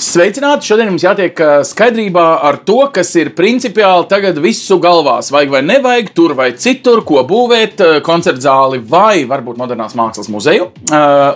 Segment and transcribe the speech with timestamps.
[0.00, 0.64] Sveicināti!
[0.64, 1.36] Šodien mums jātiek
[1.68, 5.28] skaidrībā ar to, kas ir principiāli tagad visu galvās.
[5.28, 10.70] Vajag vai nevajag, tur vai citur, ko būvēt, koncerta zāli vai varbūt modernās mākslas muzeju.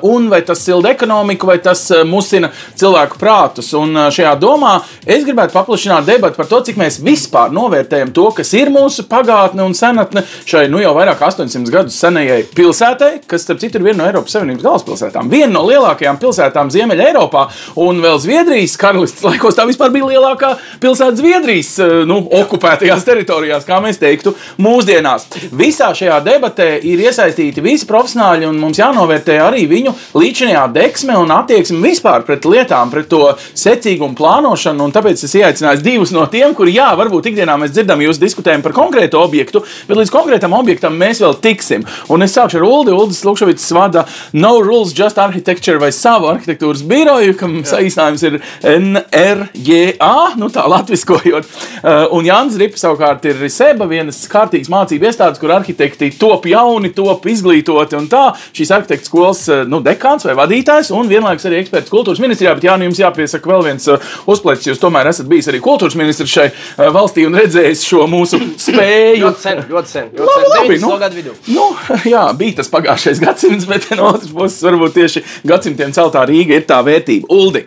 [0.08, 2.48] Un vai tas silda ekonomiku, vai tas musina
[2.80, 3.68] cilvēku prātus.
[3.76, 8.54] Un šajā domā es gribētu paplašināt debatu par to, cik mēs vispār novērtējam to, kas
[8.56, 13.44] ir mūsu pagātne un senatne šai nu jau vairāk kā 800 gadus senajai pilsētai, kas,
[13.44, 15.28] starp citu, ir viena no Eiropas Savienības galvaspilsētām.
[15.36, 17.46] Viena no lielākajām pilsētām Ziemeļā Eiropā
[17.84, 18.53] un vēl Zviedrijā.
[18.54, 23.98] Zviedrijas karalistes laikos tā vispār bija lielākā pilsēta Zviedrijas eh, nu, okupētajās teritorijās, kā mēs
[23.98, 24.30] teiktu,
[24.62, 25.24] mūsdienās.
[25.58, 31.32] Visā šajā debatē ir iesaistīti visi profesionāļi, un mums jānovērtē arī viņu līdzinājā deksme un
[31.34, 34.86] attieksme vispār pret lietām, pret to secīgumu plānošanu.
[34.86, 38.62] Un tāpēc es ieaicināju divus no tiem, kuri, jā, varbūt ikdienā mēs dzirdam, jūs diskutējam
[38.62, 41.82] par konkrētu objektu, bet līdz konkrētam objektam mēs vēl tiksim.
[42.06, 42.94] Un es sākšu ar Ulu.
[42.94, 50.14] Uldis Lukšovits vada No Rules Just Architecture vai savu arhitektūras biroju, kam saīsinājums ir NRJA,
[50.40, 51.48] nu tā latviskojot.
[51.84, 56.92] Uh, Un Jānis Rips savukārt ir Seba, vienas kārtīgas mācību iestādes, kur arhitekti top jauni,
[56.94, 58.24] top izglītoti un tā.
[58.56, 62.54] Šīs arhitekta skolas uh, nu, dekāns vai vadītājs un vienlaikus arī eksperts kultūras ministrijā.
[62.56, 64.72] Bet Jānis, jums jāpiesaka vēl viens uh, uzplecis.
[64.72, 66.48] Jūs tomēr esat bijis arī kultūras ministrs šai
[66.94, 69.22] valstī un redzējis šo mūsu spēju.
[69.24, 70.10] Ļoti sen, ļoti sen.
[70.14, 70.54] Ļoti Labi, sen.
[70.54, 70.86] labi, 90.
[70.86, 70.98] nu.
[71.04, 71.34] gadu vidū.
[71.54, 71.68] Nu,
[72.14, 76.68] jā, bija tas pagājušais gadsimts, bet no otras puses, varbūt tieši gadsimtiem celtā Rīga ir
[76.68, 77.30] tā vērtība.
[77.34, 77.64] Uldi,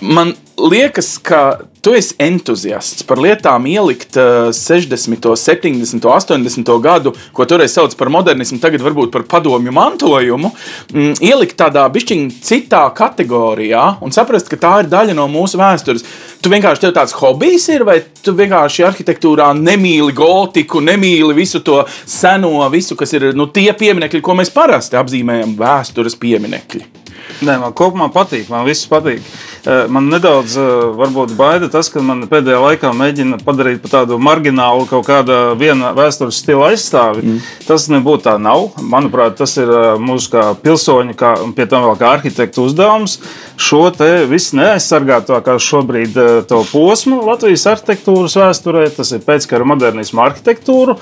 [0.00, 7.46] man liekas, ka tu esi entuziasts par lietām ielikt uh, 60, 70, 80 gadu, ko
[7.48, 10.50] toreiz sauc par modernismu, tagad varbūt par padomju mantojumu,
[10.94, 16.06] mm, ielikt tādā bišķiņā citā kategorijā un saprast, ka tā ir daļa no mūsu vēstures.
[16.44, 21.82] Tu vienkārši tev tāds hobijs ir, vai tu vienkārši arhitektūrā nemīli gotiku, nemīli visu to
[22.06, 27.03] seno, visu, kas ir nu, tie pieminekļi, ko mēs parasti apzīmējam vēstures pieminekļi.
[27.44, 29.24] Nē, man kopumā patīk, man viss patīk.
[29.64, 34.18] Eh, Man nedaudz eh, varbūt baida tas, ka man pēdējā laikā mēģina padarīt par tādu
[34.20, 37.24] marginālu kaut kāda viena vēstures stila aizstāvi.
[37.24, 37.38] Mm.
[37.68, 38.74] Tas nebūtu tā nav.
[38.80, 43.18] Manuprāt, tas ir eh, mūsu kā pilsoņu, kā, un pie tam vēl kā arhitektu uzdevums.
[43.56, 46.16] Šo te visu neaizsargātākā šobrīd
[46.50, 50.96] to posmu Latvijas arhitektūras vēsturē, tas ir pēckara modernismu arhitektūru,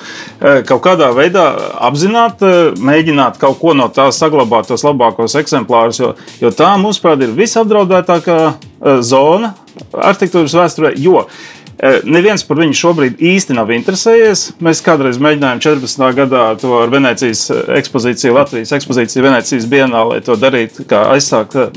[0.69, 1.47] kaut kādā veidā
[1.83, 7.23] apzināt, eh, mēģināt kaut ko no tā saglabāt, tos labākos eksemplārus, jo, jo tā, mūsuprāt,
[7.25, 9.55] ir visapdraudētākā eh, zona
[9.93, 10.93] arhitektūras vēsturē.
[11.01, 14.49] Jo eh, Neviens par viņu šobrīd īsti nav interesējies.
[14.63, 16.11] Mēs kādreiz mēģinājām 14.
[16.19, 17.47] gadā to ar Venecijas
[17.79, 21.73] ekspozīciju, Latvijas ekspozīciju Venecijas Bienālē to darīt, kā aizsākt eh,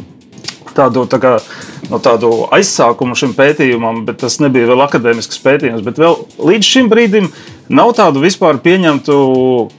[0.76, 1.36] tādu, tā kā,
[1.90, 5.84] no tādu aizsākumu šim pētījumam, bet tas nebija vēl akadēmisks pētījums.
[5.86, 6.18] Bet vēl
[6.50, 7.30] līdz šim brīdim
[7.74, 9.20] nav tādu vispār pieņemtu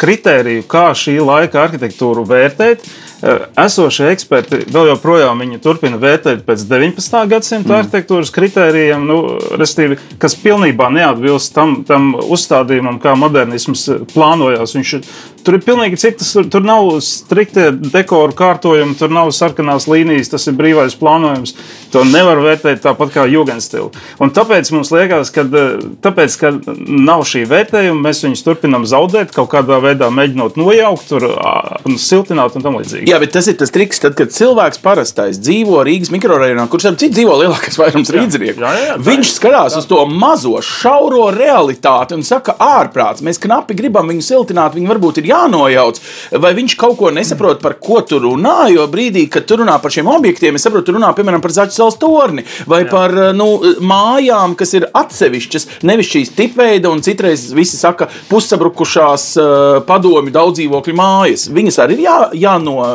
[0.01, 2.87] kritēriju, kā šī laika arhitektūru vērtēt.
[3.23, 7.23] Eh, Esošie eksperti vēl joprojām turpina vērtēt pēc 19.
[7.31, 7.77] gadsimta mm.
[7.79, 9.17] arhitektūras kritērijiem, nu,
[9.57, 14.75] respektīvi, kas pilnībā neatbilst tam, tam uzstādījumam, kā modernisms plānojās.
[14.77, 14.93] Viņš,
[15.47, 20.45] tur ir pilnīgi citas, tur, tur nav strikti dekoru kārtojumi, tur nav sarkanās līnijas, tas
[20.51, 21.57] ir brīvais plānojums.
[21.97, 23.95] To nevar vērtēt tāpat kā jūgenstilu.
[24.21, 26.53] Un tāpēc mums liekas, ka, eh, tāpēc, ka
[26.85, 31.31] nav šī vērtējuma, mēs viņus turpinām zaudēt, kaut kādā veidā mēģinot nojaukt, tur,
[31.97, 33.06] siltināt un tam līdzīgi.
[33.07, 36.97] Jā, bet tas ir tas triks, tad, kad cilvēks parastais dzīvo Rīgas mikrorajonā, kurš ar
[36.99, 38.59] citu dzīvo lielākais vairums rīznieku.
[38.59, 43.77] Jā, jā, jā, Viņš skatās uz to mazo, šauro realitāti un saka, ārprāts, mēs knapi
[43.79, 46.01] gribam viņu siltināt, viņu varbūt ir jānojauc.
[46.43, 48.57] Vai viņš kaut ko nesaprot, par ko tu runā?
[48.75, 51.79] Jo brīdī, kad tu runā par šiem objektiem, es saprotu, tu runā piemēram par Zaķu
[51.79, 52.91] salas torni vai jā.
[52.91, 53.49] par nu,
[53.87, 59.47] mājām, kas ir atsevišķas, nevis šīs tipveida, un citreiz visi saka, pussabrukušās uh,
[59.87, 61.47] padomju daudz dzīvokļu mājas.
[61.55, 62.19] Viņas arī ir jā,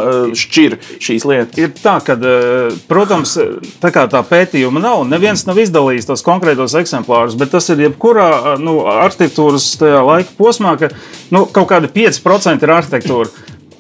[0.02, 1.60] jānošķir šīs lietas.
[1.62, 3.38] Ir tā, ka, eh, protams,
[3.82, 8.56] tā kā tā pētījuma nav, neviens nav izdalījis tos konkrētos eksemplārus, bet tas ir jebkurā
[8.56, 10.92] eh, nu, arhitektūras laika posmā, ka
[11.32, 13.30] nu, kaut kādi 5% ir arhitektūra.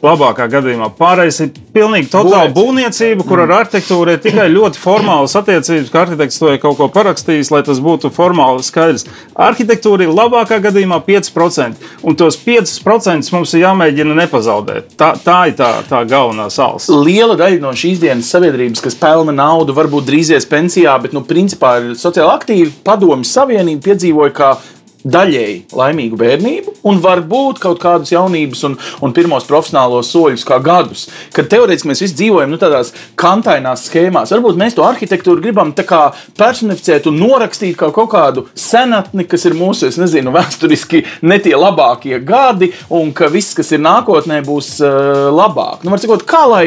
[0.01, 2.55] Labākā gadījumā pārējais ir pilnīgi totāla Būvniecība.
[2.57, 6.87] būvniecība, kur ar arhitektūru ir tikai ļoti formālas attiecības, ka arhitekts to ir kaut ko
[6.89, 9.05] parakstījis, lai tas būtu formāli skaidrs.
[9.37, 14.97] Arhitektūra ir labākā gadījumā 5%, un tos 5% mums ir jāmēģina nepazaudēt.
[14.97, 16.89] Tā, tā ir tā, tā galvenā sāls.
[16.89, 21.77] Liela daļa no šīs dienas sabiedrības, kas pelna naudu, varbūt drīzies pensijā, bet, nu, principā
[21.77, 22.73] ir sociāli aktīvi.
[22.83, 24.55] Padomju Savienība piedzīvoja, kā
[25.03, 31.07] daļēji laimīgu bērnību, un varbūt kaut kādus jaunības un, un pirmos profesionālos soļus, kā gadus.
[31.35, 37.09] Kad teorētiski mēs visi dzīvojam nu, tādās kantainās schēmās, varbūt mēs to arhitektūru gribam personificēt
[37.09, 42.19] un norakstīt kā kaut kādu senatni, kas ir mūsu, es nezinu, vēsturiski ne tie labākie
[42.25, 45.85] gadi, un ka viss, kas ir nākotnē, būs uh, labāk.
[45.85, 46.65] Nu, cikot, kā lai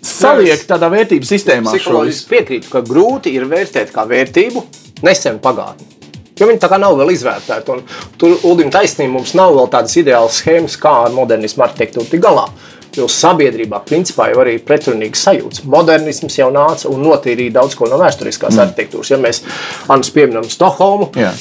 [0.00, 1.76] saliekt tādā vērtību sistēmā?
[2.10, 4.64] Es piekrītu, ka grūti ir vērtēt kā vērtību
[5.06, 5.99] nesenu pagātni.
[6.40, 7.78] Jo viņi tā kā nav vēl izvērtēti.
[8.20, 12.48] Tur Ulim taisnība mums nav vēl tādas ideālas schēmas, kā ar modernismu arhitektūru tik galā.
[12.96, 15.62] Jo sabiedrībā principā jau arī pretrunīgs sajūts.
[15.70, 18.64] Modernisms jau nāca un notīrīja daudz ko no vēsturiskās mm.
[18.64, 19.12] arhitektūras.
[19.12, 19.44] Ja mēs
[19.92, 21.36] Anus pieminam Stokholmu, yeah.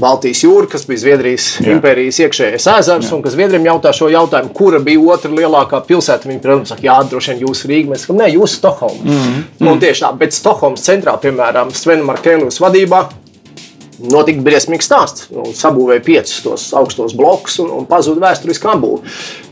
[0.00, 1.74] Baltijas jūra, kas bija Zviedrijas Jā.
[1.74, 3.16] impērijas iekšējais ezers, Jā.
[3.16, 6.30] un kas Zviedriem jautā šo jautājumu, kura bija otra lielākā pilsēta.
[6.30, 9.02] Viņi, protams, saka, jā, droši vien jūs Rīga, mēs sakām, nē, jūs Stokholma.
[9.04, 9.68] Mm -hmm.
[9.72, 13.04] Un tieši tā, bet Stokholmas centrā, piemēram, Svena Markēlus vadībā,
[14.02, 15.28] Notika briesmīgs stāsts.
[15.34, 19.04] Nu, sabūvēja piecus tos augstos blokus un, un pazuda vēsturiskā apbūve.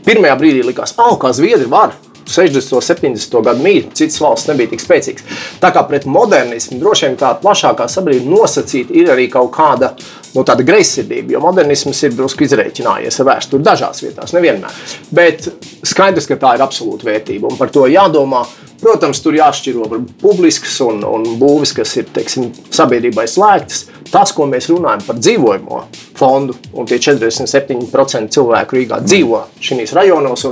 [0.07, 1.95] Pirmajā brīdī likās, ah, kā Zviedri var.
[2.23, 2.75] 60.
[2.77, 3.41] un 70.
[3.43, 5.25] gadu mītne, citas valsts nebija tik spēcīgas.
[5.61, 9.91] Tā kā pret modernismu droši vien tā plašākā sabiedrība nosacīta ir arī kaut kāda
[10.33, 14.83] nu, tāda greizsirdība, jo modernisms ir drusku izreikinājies ar vēsturi dažās vietās, nevienmēr.
[15.13, 15.49] Bet
[15.85, 18.43] skaidrs, ka tā ir absolūta vērtība un par to jādomā.
[18.83, 19.85] Protams, tur jāšķiro
[20.19, 23.85] publisks un, un būvis, kas ir teiksim, sabiedrībai slēgtas.
[24.11, 25.77] Tas, ko mēs runājam par dzīvojamo
[26.19, 30.43] fondu, un tie 47% cilvēku Rīgā dzīvo šajos rajonos.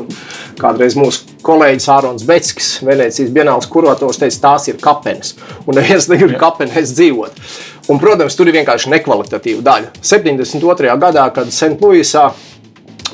[0.62, 5.36] Kādreiz mūsu kolēģis Ārons Betskis, Venecijas Bienālas kurators, teica, tās ir kapenes.
[5.66, 7.44] Un neviens negrib kapenēs dzīvot.
[7.90, 9.92] Un, protams, tur ir vienkārši nekvalitatīva daļa.
[10.06, 10.98] 72.
[11.02, 12.30] gadā, kad Sentlūisā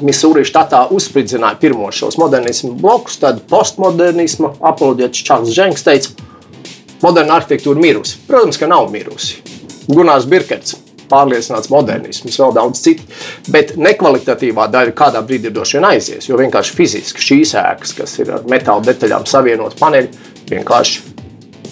[0.04, 6.28] Misūri štatā uzspridzināja pirmos šos modernismu blokus, tad postmodernisma apoloģēts Čārls Ženks teica,
[7.02, 8.20] moderna arhitektūra mirusi.
[8.28, 9.40] Protams, ka nav mirusi.
[9.88, 10.76] Gunārs Birkerts
[11.10, 13.06] pārliecināts modernisms, vēl daudz citu.
[13.54, 18.34] Bet nekvalitatīvā daļa kādā brīdī droši vien aizies, jo vienkārši fiziski šīs ēkas, kas ir
[18.38, 20.12] ar metāla detaļām savienotas paneļi,
[20.52, 21.17] vienkārši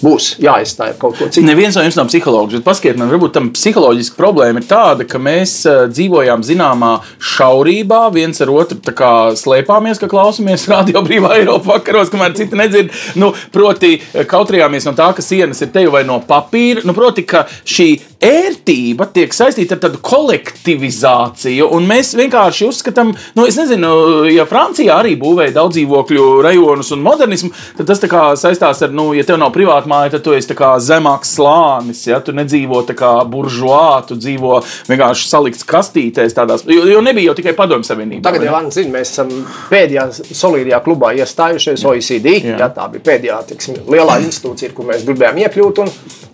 [0.06, 1.46] būs jāizstāj kaut ko citu.
[1.46, 5.22] Neviens no jums nav psihologs, bet paskatieties, man varbūt tam psiholoģiski problēma ir tāda, ka
[5.22, 6.96] mēs uh, dzīvojām zināmā
[7.36, 12.94] šaurībā, viens ar otru kā, slēpāmies, ka klausāmies radio brīvā Eiropā vakaros, kamēr citi nedzird.
[13.20, 13.98] Nu, proti,
[14.30, 16.86] kautrījāmies no tā, ka sienas ir te vai no papīra.
[16.88, 17.90] Nu, proti, ka šī
[18.26, 23.92] ērtība tiek saistīta ar tādu kolektivizāciju, un mēs vienkārši uzskatām, nu, es nezinu,
[24.32, 28.04] ja Francijā arī būvēja daudz dzīvokļu rajonus un modernismu, tad tas
[28.42, 32.36] saistās ar, nu, ja tev nav privāta māja, tad tu esi zemāks slānis, ja tu
[32.36, 37.88] nedzīvo kā buržuā, tu dzīvo vienkārši salikts kastītēs, tādās, jo, jo nebija jau tikai padomju
[37.88, 38.26] savienība.
[38.30, 39.32] Tagad jau, zin, mēs esam
[39.72, 42.60] pēdējā solīdajā klubā iestājušies OECD, jā.
[42.60, 45.92] Jā, tā bija pēdējā, tiksim, lielā institūcija, kur mēs gribējām iekļūt, un,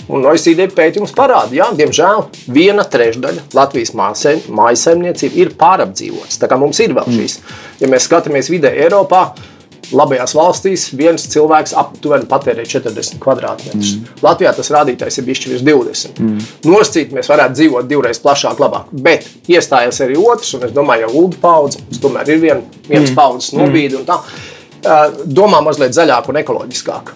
[0.10, 6.42] un OECD pētījums parāda, jā, diemžēl viena trešdaļa Latvijas mājasemniecību ir pārapdzīvotas.
[6.42, 7.40] Tā kā mums ir vēl šīs.
[7.82, 9.30] Ja mēs skatāmies vidē Eiropā,
[9.96, 13.96] labajās valstīs viens cilvēks aptuveni patērē 40 kvadrātmetrus.
[13.98, 14.20] Mm.
[14.24, 16.22] Latvijā tas rādītājs ir bijis virs 20.
[16.22, 16.46] Mm.
[16.72, 18.92] Noscīt mēs varētu dzīvot divreiz plašāk, labāk.
[18.92, 23.10] Bet iestājās arī otrs, un es domāju, ka Ulu paudze, tas tomēr ir vien, viens
[23.10, 23.18] mm.
[23.18, 24.22] paudzes nobīde un tā.
[25.26, 27.12] Domā mazliet zaļāk un ekoloģiskāk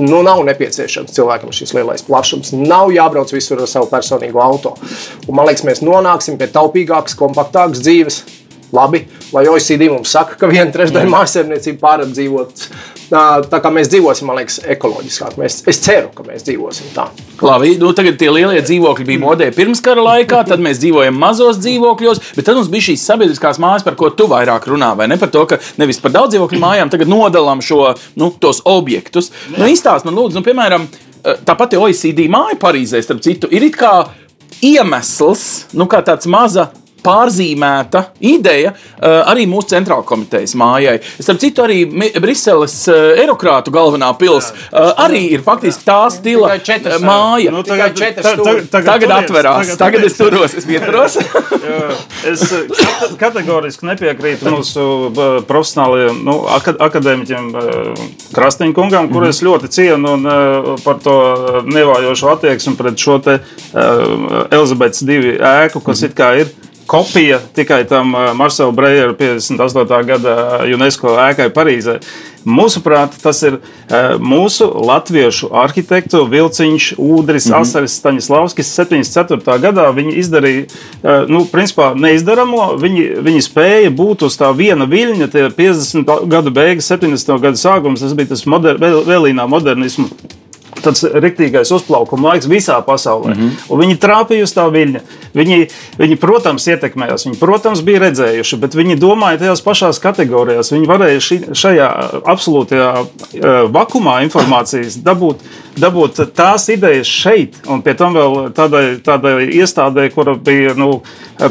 [0.00, 2.52] nu, nav nepieciešams cilvēkam šis lielais plašums.
[2.56, 4.74] Nav jābrauc visur ar savu personīgo auto.
[5.26, 8.22] Un, man liekas, mēs nonāksim pie taupīgākas, kompaktākas dzīves.
[8.76, 9.04] Labi,
[9.34, 12.66] lai OECD mums saka, ka viena trešdaļa mājsaimniecība pārapdzīvot
[13.10, 15.36] tā kā mēs dzīvosim, man liekas, ekoloģiskāk.
[15.40, 17.08] Mēs, es ceru, ka mēs dzīvosim tā.
[17.42, 21.58] Labi, nu tagad tie lielie dzīvokļi bija modē pirms kara laikā, tad mēs dzīvojam mazos
[21.64, 25.18] dzīvokļos, bet tad mums bija šīs sabiedriskās mājas, par ko tu vairāk runā, vai ne
[25.20, 27.82] par to, ka nevis par daudz dzīvokļu mājām, tagad nodalām šo,
[28.20, 29.32] nu, tos objektus.
[29.56, 30.86] Nu, izstāst man lūdzu, nu, piemēram,
[31.46, 33.94] tā pati OECD māja Parīzē, starp citu, ir it kā
[34.64, 36.70] iemesls, nu, kā tāds maza
[37.04, 40.98] pārzīmēta ideja uh, arī mūsu centrālajai komitejas mājai.
[41.20, 41.84] Starp citu, arī
[42.20, 47.52] Briseles uh, eirokrātu galvenā pilsēta uh, arī ir faktiski tā stila četras, māja.
[47.54, 51.18] Nu, tagad, ta, ta, ta, tagad, tagad atverās, tagad, tagad es turos, es pieturos.
[52.30, 52.46] es
[53.20, 54.86] kategoriski nepiekrītu mūsu
[55.48, 56.36] profesionālajiem nu,
[56.86, 57.50] akadēmiķiem
[58.34, 60.28] Krastiņa kungam, kur es ļoti cienu un
[60.84, 61.16] par to
[61.66, 63.38] nevājošu attieksmi pret šo te
[63.74, 66.52] Elizabetes divu ēku, kas it kā ir
[66.90, 70.06] kopija tikai tam uh, Marsela Breira 58.
[70.06, 70.34] gada
[70.74, 72.00] UNESCO ēkai Parīzē.
[72.48, 77.60] Mūsuprāt, tas ir uh, mūsu latviešu arhitektu Vilciņš, Udris, mm -hmm.
[77.60, 79.58] Asaris, Staņislavskis 74.
[79.62, 79.86] gadā.
[79.94, 85.48] Viņi izdarīja, uh, nu, principā neizdaramo, viņi, viņi spēja būt uz tā viena viļņa, tie
[85.62, 86.26] 50.
[86.26, 87.38] gadu beigas, 70.
[87.40, 90.08] gadu sākums, tas bija tas moder, vēl, vēlīnā modernismu
[90.84, 93.34] tāds riktīgais uzplaukuma laiks visā pasaulē.
[93.34, 93.50] Mm -hmm.
[93.68, 95.00] Un viņi trāpīja uz tā viļņa.
[95.34, 95.58] Viņi,
[95.98, 100.72] viņi, protams, ietekmējās, viņi, protams, bija redzējuši, bet viņi domāja tajās pašās kategorijās.
[100.72, 101.88] Viņi varēja ši, šajā
[102.24, 105.36] absolūtajā uh, vakumā informācijas dabūt,
[105.82, 111.00] dabūt tās idejas šeit, un pie tam vēl tādai, tādai iestādē, kura bija nu,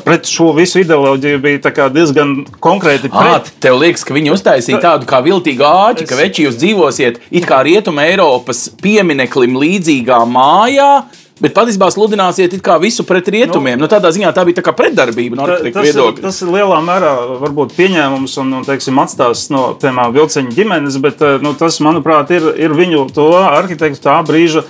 [0.05, 3.49] pret šo visu ideoloģiju, bija diezgan konkrēti pret.
[3.49, 7.47] À, tev liekas, ka viņi uztaisīja tādu kā viltīgu āķi, ka veči jūs dzīvosiet it
[7.49, 10.91] kā rietuma Eiropas piemineklim līdzīgā mājā.
[11.39, 13.77] Bet patiesībā sludināsiet visu pret rietumiem.
[13.79, 16.23] Nu, nu, tādā ziņā tā bija tā pretdarbība no arhitekta viedokļa.
[16.25, 21.23] Tas ir lielā mērā varbūt pieņēmums un, un teiksim, atstās no piemēram vilciņa ģimenes, bet
[21.43, 24.65] nu, tas, manuprāt, ir, ir viņu to arhitektu tā brīža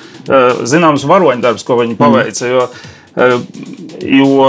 [0.70, 2.52] zināms varoņdarbs, ko viņi paveica.
[2.54, 2.68] Jo,
[4.06, 4.46] jo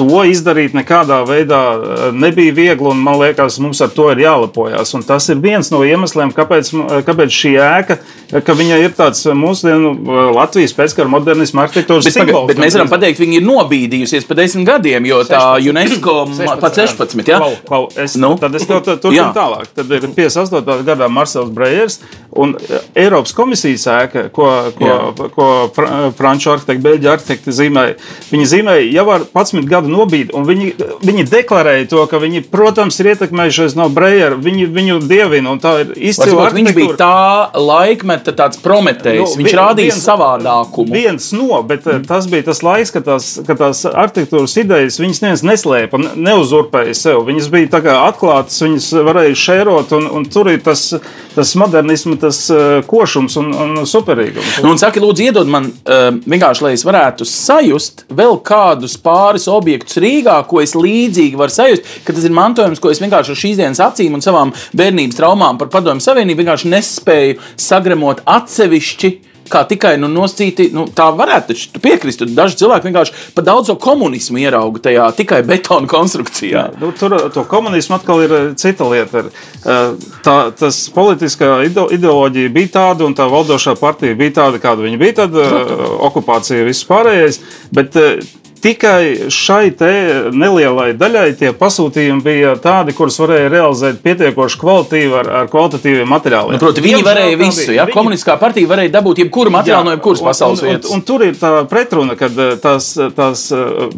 [0.00, 4.94] to izdarīt nekādā veidā eh, nebija viegli, un man liekas, mums ar to ir jālepojas.
[4.96, 6.72] Un tas ir viens no iemesliem, kāpēc,
[7.06, 7.98] kāpēc šī ēka,
[8.46, 12.48] ka viņa ir tāds mūsdienu eh, Latvijas pēckara modernisma arhitektūras bet, simbols.
[12.50, 16.62] Bet mēs varam pateikt, viņi ir nobīdījusies pa desmit gadiem, jo 16, tā UNESCO 16,
[16.62, 17.24] pa 16.
[17.30, 18.32] Jā, klau, klau, es, nu?
[18.40, 19.70] tad es tev turpinu tālāk.
[19.76, 20.80] Tad ir 58.
[20.88, 22.00] gadā Marsels Brejers
[22.40, 25.30] un eh, Eiropas komisijas ēka, ko, ko, jā.
[25.34, 25.50] ko
[26.16, 27.96] franču arhitekti, beļģi arhitekti zīmēja.
[28.30, 30.34] Viņi zīmēja jau ar 11 gadu nobīdi.
[30.50, 30.70] Viņi,
[31.04, 34.38] viņi deklarēja to, ka viņi, protams, ir ietekmējušies no Breira.
[34.40, 35.56] Viņi viņu dievina.
[35.60, 36.48] Tā ir izcila.
[36.54, 39.34] Viņš bija tā laikmeta tāds prometējs.
[39.34, 40.94] Nu, viņš rādīja viens, savādākumu.
[40.94, 42.06] Viens no, bet mm.
[42.08, 47.24] tas bija tas laiks, kad tās, kad tās arhitektūras idejas viņas neviens neslēpa, neuzurpēja sev.
[47.28, 50.86] Viņas bija atklātas, viņas varēja šērot, un, un tur ir tas,
[51.34, 54.60] tas modernisms, tas uh, košums un, un superīgums.
[54.64, 59.48] Nu, un saki, lūdzu, iedod man uh, vienkārši, lai es varētu sajust vēl kādus pāris
[59.50, 63.32] objektus objektus Rīgā, ko es līdzīgi varu sajust, ka tas ir mantojums, ko es vienkārši
[63.32, 69.16] ar šīs dienas acīm un savām bērnības traumām par Padomju Savienību vienkārši nespēju sagremot atsevišķi
[69.50, 70.68] kā tikai nu, noscīti.
[70.70, 72.22] Nu, tā varētu piekrist.
[72.36, 76.52] Daži cilvēki vienkārši par daudz komunismu ierauga tajā tikai betona konstrukcijā.
[76.70, 79.24] Jā, nu, tur to komunismu atkal ir eh, cita lieta.
[79.26, 79.80] Eh,
[80.22, 85.18] tā, tas politiskā ideoloģija bija tāda, un tā valdošā partija bija tāda, kāda viņa bija.
[85.24, 85.96] Tad Protams.
[86.06, 87.42] okupācija viss pārējais.
[87.74, 87.98] Bet
[88.60, 89.70] Tikai šai
[90.36, 96.58] nelielai daļai tie pasūtījumi bija tādi, kurus varēja realizēt pietiekoši kvalitīvi ar, ar kvalitatīviem materiāliem.
[96.58, 97.70] Nu, proti, viņi varēja visu.
[97.72, 97.86] Ja?
[97.88, 97.96] Viņi...
[97.96, 100.90] Komunistiskā partija varēja dabūt jebkuru materiālu jā, no jebkuras pasaules vietas.
[100.90, 102.92] Un, un, un tur ir tā pretruna, kad eh, tās.
[103.16, 103.88] tās eh,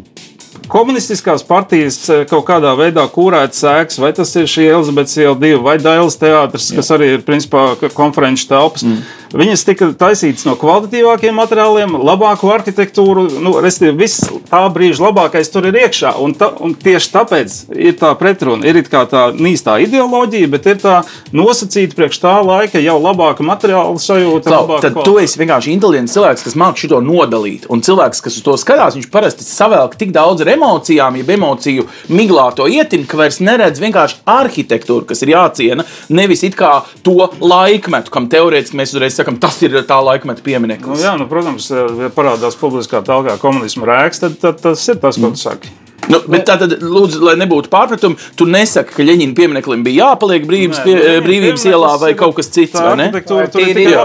[0.73, 5.59] komunistiskās partijas eh, kaut kādā veidā kūrēt sēks, vai tas ir šī Elizabetes iela divi,
[5.64, 8.87] vai Dailas teātris, kas arī ir principā konferenču telpas.
[8.87, 9.02] Mm.
[9.32, 13.24] Viņas tika taisītas no kvalitatīvākiem materiāliem, labāku arhitektūru.
[13.40, 16.14] Nu, Respektīvi, viss tā brīža labākais tur ir iekšā.
[16.20, 18.68] Un, ta, un tieši tāpēc ir tā pretruna.
[18.68, 20.98] Ir tā nīstā ideoloģija, bet ir tā
[21.32, 24.52] nosacīta priekš tā laika jau labāka materiāla sajūta.
[24.52, 25.06] Klau, tad kvalitāte.
[25.08, 27.64] tu esi vienkārši inteliģents cilvēks, kas māca šo nodalīt.
[27.72, 31.88] Un cilvēks, kas uz to skatās, viņš parasti savēl tik daudz ar emocijām, jeb emociju
[32.12, 36.74] miglā to ietin, ka vairs neredz vienkārši arhitektūru, kas ir jāciena, nevis it kā
[37.06, 40.99] to laikmetu, kam teorētiski mēs uzreiz sakam, tas ir tā laikmeta piemineklis.
[40.99, 45.21] Nu, jā, nu, protams, ja parādās publiskā telpā komunisma rēks, tad, tad tas ir tas,
[45.21, 45.79] ko tu saki.
[46.11, 50.47] Nu, bet tā tad, lūdzu, lai nebūtu pārpratumu, tu nesaki, ka Leņķina piemineklim bija jāpaliek
[50.49, 52.75] brīvības, pie, brīvības ielā vai kaut kas cits.
[52.75, 53.09] Tā, vai ne?
[53.23, 54.02] Tur, tur ir jā,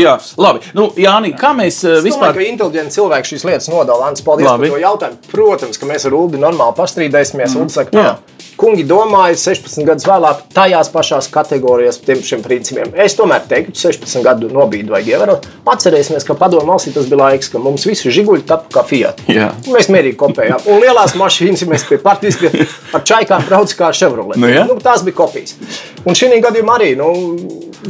[0.00, 0.64] jā, labi.
[0.76, 2.32] Nu, Jāni, kā mēs es vispār.
[2.32, 4.08] Domāju, ka inteliģenti cilvēki šīs lietas nodala.
[4.08, 4.70] Ants, paldies labi.
[4.70, 5.20] par to jautājumu.
[5.34, 7.52] Protams, ka mēs ar Uldi normāli pastrīdēsimies.
[7.52, 7.60] Mm.
[7.60, 8.14] Uldi saka, jā.
[8.60, 12.92] Kungi domāja 16 gadus vēlāk, tajās pašās kategorijās, tiem šiem principiem.
[13.04, 15.48] Es tomēr teiktu, 16 gadu nobīdi vajag ievērot.
[15.74, 19.24] Atcerēsimies, ka padomu valstī tas bija laiks, ka mums visi žiguļi tapu kā Fiat.
[19.30, 19.50] Jā.
[19.74, 20.68] Mēs mierīgi kopējām.
[20.70, 22.52] Un lielās mašīnas mēs pie partijas pie,
[22.94, 24.38] ar čaikām brauc kā Chevrolet.
[24.38, 24.66] Nu, ja?
[24.70, 25.58] nu, tās bija kopijas.
[26.04, 27.10] Un šī gadījumā arī, nu,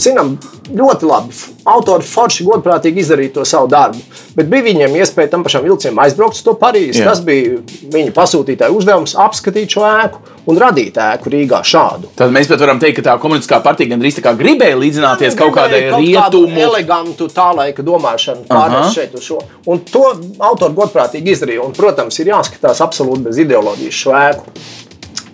[0.01, 0.39] zinām,
[0.73, 1.54] ļoti labi.
[1.65, 4.03] Autori forši godprātīgi izdarīja to savu darbu.
[4.37, 7.05] Bet bija viņiem iespēja tam pašam vilcienam aizbraukt uz to Parīzi.
[7.07, 7.63] Tas bija
[7.95, 10.21] viņa pasūtītāja uzdevums apskatīt šo ēku
[10.53, 12.11] un radīt ēku Rīgā šādu.
[12.19, 15.39] Tad mēs pat varam teikt, ka tā komunistiskā partija gandrīz tā kā gribēja līdzināties Jā,
[15.41, 16.53] kaut kādai rietumu.
[16.67, 19.41] Elegantu tā laika domāšanu pārnest šeit uz šo.
[19.71, 20.05] Un to
[20.45, 21.65] autori godprātīgi izdarīja.
[21.65, 24.57] Un, protams, ir jāskatās absolūti bez ideoloģijas šo ēku.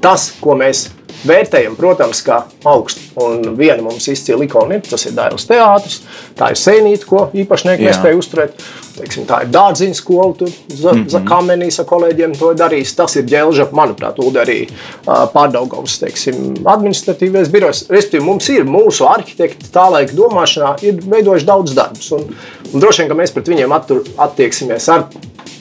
[0.01, 0.87] Tas, ko mēs
[1.27, 3.03] vērtējam, protams, kā augstu.
[3.21, 6.01] Un viena mums izcila ikona ir tas ir Dailas teātris,
[6.39, 8.65] tā ir sēnīte, ko īpašnieki nespēja uzturēt.
[8.97, 11.27] Teiksim, tā ir dārziņa skola, tur mm -hmm.
[11.29, 12.95] Kamenīs ar kolēģiem to darīs.
[12.97, 17.87] Tas ir ģēlža, manuprāt, arī uh, pārdaugavs, teiksim, administratīvais birojs.
[17.89, 22.13] Respektīvi, mums ir mūsu arhitekti tā laika domāšanā, ir veidojuši daudz darbus.
[22.13, 22.27] Un,
[22.73, 25.07] un droši vien, ka mēs pret viņiem attur, attieksimies ar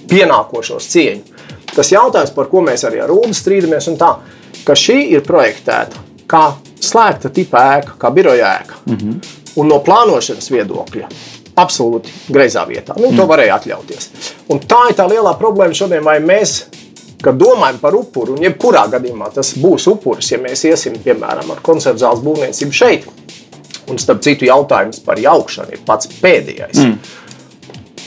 [0.10, 1.22] pienākošos cieņu.
[1.76, 4.16] Tas jautājums, par ko mēs arī ar Rūdu strīdamies, un tā,
[4.70, 6.44] ka šī ir projektēta kā
[6.80, 8.82] slēgta tipa ēka, kā biroja ēka.
[8.86, 9.36] Mm -hmm.
[9.60, 11.08] Un no plānošanas viedokļa
[11.58, 12.94] absolūti greizā vietā.
[12.96, 14.10] Viņi to varēja atļauties.
[14.48, 16.64] Un tā ir tā lielā problēma šodien, vai mēs.
[17.22, 21.60] Kad domājam par upuru, un jebkurā gadījumā tas būs upuris, ja mēs iesim, piemēram, ar
[21.62, 23.08] koncertu zāles būvniecību šeit,
[23.90, 26.78] un starp citu, jautājums par jaukšanu ir pats pēdējais.
[26.78, 26.98] Mm.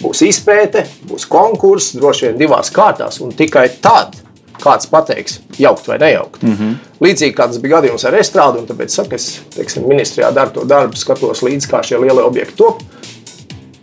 [0.00, 4.16] Būs izpēte, būs konkurss, droši vien divās kārtās, un tikai tad
[4.62, 6.42] kāds pateiks, jaukt vai nejaukt.
[6.42, 6.75] Mm -hmm.
[7.02, 10.64] Līdzīgi kā tas bija gadījums ar estrādi, un tāpēc saku, es teiksim, ministrijā daru to
[10.64, 12.83] darbu, skatos līdzi, kā šie lielie objekti top.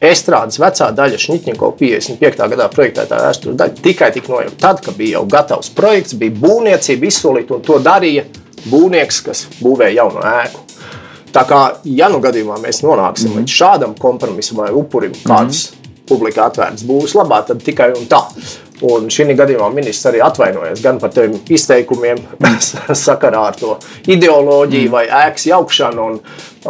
[0.01, 2.49] Estrādes vecā daļa, Šņitņiko 55.
[2.49, 7.05] gadā projektētā vēstures daļa, tikai tika nojaukta tad, kad bija jau gatavs projekts, bija būvniecība
[7.05, 8.23] izsolīta, un to darīja
[8.69, 10.59] būvnieks, kas būvēja jaunu ēku.
[11.33, 13.39] Tā kā, ja nu gadījumā mēs nonāksim mm -hmm.
[13.39, 15.78] līdz šādam kompromisam vai upurim, kāds mm -hmm.
[16.09, 18.23] Publikā atvērts būs labā, tad tikai un tā.
[18.89, 22.21] Un šī gadījumā ministrs arī atvainojas gan par tiem izteikumiem,
[23.05, 23.73] sakarā ar to
[24.07, 24.93] ideoloģiju mm.
[24.93, 26.21] vai ēkas jaukšanu, un,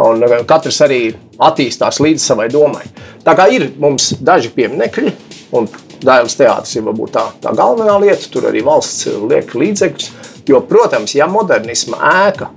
[0.06, 1.04] un katrs arī
[1.50, 2.88] attīstās līdz savai domai.
[3.26, 5.14] Tā kā ir mums daži pieminekļi,
[5.60, 5.70] un
[6.00, 10.12] Dailas teātris ir varbūt tā, tā galvenā lieta, tur arī valsts liek līdzekļus.
[10.50, 12.48] Jo, protams, ja modernisma ēka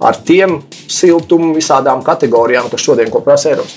[0.00, 3.76] ar tiem siltumu visādām kategorijām, kas šodien prasa Eiropas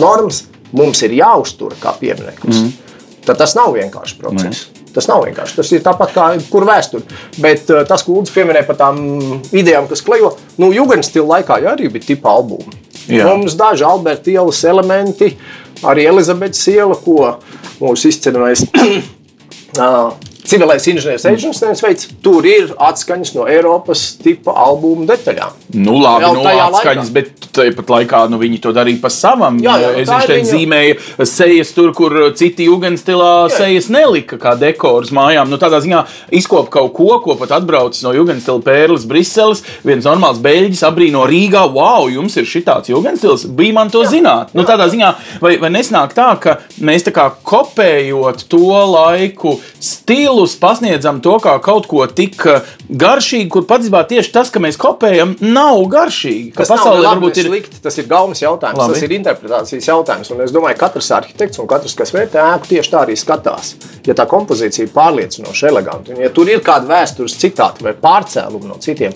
[0.00, 0.44] normas,
[0.76, 2.62] mums ir jāuztur kā piemineklis.
[2.62, 2.92] Mm.
[3.26, 4.66] Tad tas nav vienkārši process.
[4.66, 4.82] Ne.
[4.92, 5.56] Tas nav vienkārši.
[5.56, 7.06] Tas ir tāpat kā kur vēsture.
[7.40, 8.98] Bet uh, tas, ko Lūdzu pieminēja par tām
[9.54, 12.74] idejām, kas klejo, nu, Jugendstila laikā jā, arī bija tipa albumi.
[13.08, 13.26] Jā.
[13.30, 15.32] Mums daži Alberta ielas elementi,
[15.88, 17.36] arī Elizabetes iela, ko
[17.80, 18.66] mūsu izcenojis
[20.46, 25.58] civilais inženieris Eisensteins veids, tur ir atskaņas no Eiropas tipa albumu detaļām.
[25.78, 27.14] Nu, labi, no nu, atskaņas, laikā.
[27.14, 29.58] bet tāpat laikā nu, viņi to darīja pa savam.
[29.62, 30.52] Jā, jā, Eisensteins viņa...
[30.52, 33.60] zīmēja sejas tur, kur citi jugendstilā jā.
[33.60, 35.50] sejas nelika kā dekors mājām.
[35.52, 36.02] Nu, tādā ziņā
[36.38, 39.64] izkop kaut ko, ko pat atbraucis no jugendstila pērles Briseles.
[39.86, 44.14] Viens normāls beļģis abrīno Rīgā, wow, jums ir šitāds jugendstils, bija man to jā.
[44.16, 44.52] zināt.
[44.56, 45.12] Nu, tādā ziņā,
[45.44, 51.36] vai, vai nesnāk tā, ka mēs tā kā kopējot to laiku stilu, stilus pasniedzam to
[51.42, 56.54] kā kaut ko tik uh, garšīgu, kur patiesībā tieši tas, ka mēs kopējam, nav garšīgi.
[56.56, 57.82] Tas pasaulē nav varbūt ir slikti.
[57.84, 58.80] Tas ir galvenais jautājums.
[58.80, 58.96] Labi.
[58.96, 60.32] Tas ir interpretācijas jautājums.
[60.32, 63.74] Un es domāju, ka katrs arhitekts un katrs, kas vērtē ēku, tieši tā arī skatās.
[64.08, 68.72] Ja tā kompozīcija ir pārliecinoša, eleganta, un ja tur ir kāda vēstures citāta vai pārcēluma
[68.72, 69.12] no citiem,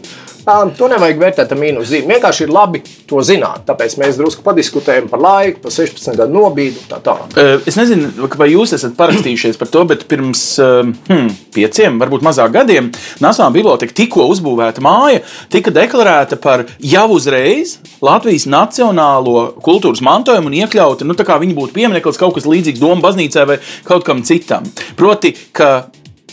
[0.46, 2.14] To nevajag vērtēt ar mīnus zīmi.
[2.14, 2.78] Vienkārši ir labi
[3.10, 3.64] to zināt.
[3.66, 7.34] Tāpēc mēs drusku padiskutējam par laiku, par 16 gadu nobīdi un tā tālāk.
[7.66, 10.44] Es nezinu, vai jūs esat parakstījušies par to, bet pirms
[11.08, 12.90] hmm, pieciem, varbūt mazāk gadiem,
[13.22, 20.58] Nacionālā biblioteka tikko uzbūvēta māja tika deklarēta par jau uzreiz Latvijas nacionālo kultūras mantojumu un
[20.62, 24.24] iekļauta, nu, tā kā viņi būtu piemineklis kaut kas līdzīgs Doma baznīcai vai kaut kam
[24.26, 24.66] citam.
[24.98, 25.88] Proti, ka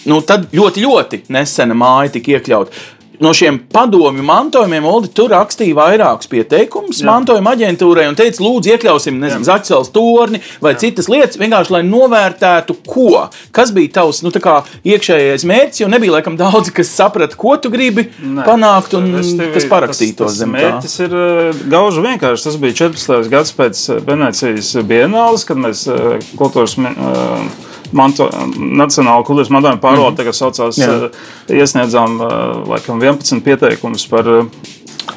[0.09, 2.83] nu, tad ļoti, ļoti nesena māja tika iekļauta
[3.19, 9.21] no šiem padomju mantojumiem Oldi tur rakstīja vairākus pieteikumus mantojuma aģentūrai un teica, lūdzu, iekļausim
[9.45, 10.81] Zakcels torni vai Jā.
[10.85, 13.27] citas lietas, vienkārši lai novērtētu, ko.
[13.55, 18.07] Kas bija tavs nu, iekšējais mērķis, jo nebija laikam daudzi, kas saprata, ko tu gribi
[18.21, 20.57] Nē, panākt un tevi, kas parakstītos zem.
[20.83, 22.47] Tas ir uh, gauži vienkārši.
[22.49, 23.29] Tas bija 14.
[23.33, 26.77] gads pēc Venecijas bienāles, kad mēs uh, kultūras.
[26.79, 30.17] Uh, manto, Nacionāla kultūras mantojuma pārvalde, mm -hmm.
[30.17, 31.09] tagad saucās, Jā.
[31.49, 34.45] Eh, iesniedzām eh, laikam 11 pieteikumus par eh,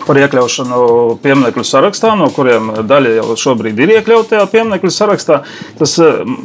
[0.07, 0.81] par iekļaušanu
[1.23, 5.41] pieminiektu sarakstā, no kuriem daļa jau šobrīd ir iekļauta tajā pieminiektu sarakstā.
[5.79, 5.97] Tas,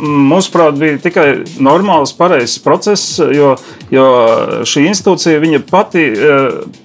[0.01, 1.27] mūsuprāt, bija tikai
[1.61, 3.53] normāls, pareizs process, jo,
[3.93, 4.07] jo
[4.67, 6.05] šī institūcija pati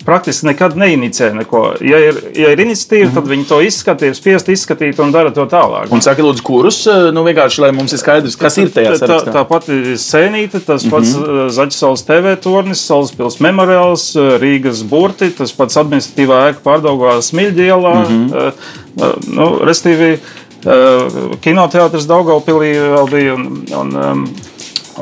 [0.07, 1.63] praktiski nekad neinicē neko.
[1.85, 5.93] Ja ir, ja ir iniciatīva, tad viņi to izskatīja, spiest izskatīt un dara to tālāk.
[5.93, 9.33] Un saka, lūdzu, kurus, nu vienkārši, lai mums ir skaidrs, kas ir tajā sarakstā.
[9.33, 11.47] Tā, tā pati sēnīte, tas mm -hmm.
[11.49, 17.95] pats Zaķisaules TV tornis, Salaspils memoriāls, Rīgas burti, tas pats administratīvā ēka pārdaugā Smilģielā.
[18.09, 19.13] Mm -hmm.
[19.37, 23.35] nu, restīvi, uh, kinoteātris Daugaupilī vēl bija.
[23.35, 24.27] Un, un, um,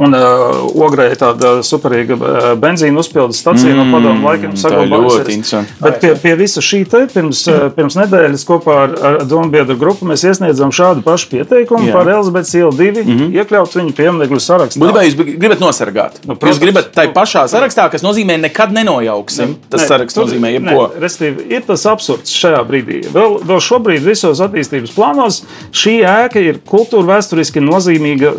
[0.01, 4.55] Un uh, Ogrē ir tāda superīga uh, benzīna uzpildes stacija mm, no padomu laikiem.
[4.59, 5.53] Saglabājusies.
[5.81, 9.77] Bet pie, pie visa šī te pirms, uh, pirms nedēļas kopā ar, ar domu biedru
[9.79, 11.95] grupu mēs iesniedzām šādu pašu pieteikumu Jā.
[11.99, 13.37] par Elizabetes ielu divu, mm -hmm.
[13.39, 14.83] iekļaut viņu pieminiektu sarakstā.
[14.83, 16.19] Būtībā jūs gribat nosargāt.
[16.25, 19.55] Nu, protams, jūs gribat tai pašā sarakstā, kas nozīmē nekad nenojauksim.
[19.55, 20.89] Ne, tas ne, saraksts nozīmē jebko.
[21.01, 23.05] Restīvi, ir tas absurds šajā brīdī.
[23.15, 28.35] Vēl, vēl šobrīd visos attīstības plānos šī ēka ir kultūra vēsturiski nozīmīga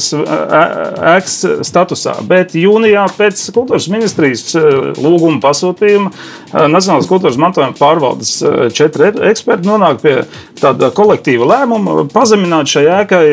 [1.15, 2.17] ēkas statusā.
[2.27, 4.67] Bet jūnijā pēc kultūras ministrijas eh,
[5.01, 10.15] lūguma pasūtījuma eh, Nacionālās kultūras mantojuma pārvaldes eh, četri eksperti nonāk pie
[10.62, 13.25] tāda kolektīva lēmuma pazemināt šai ēkai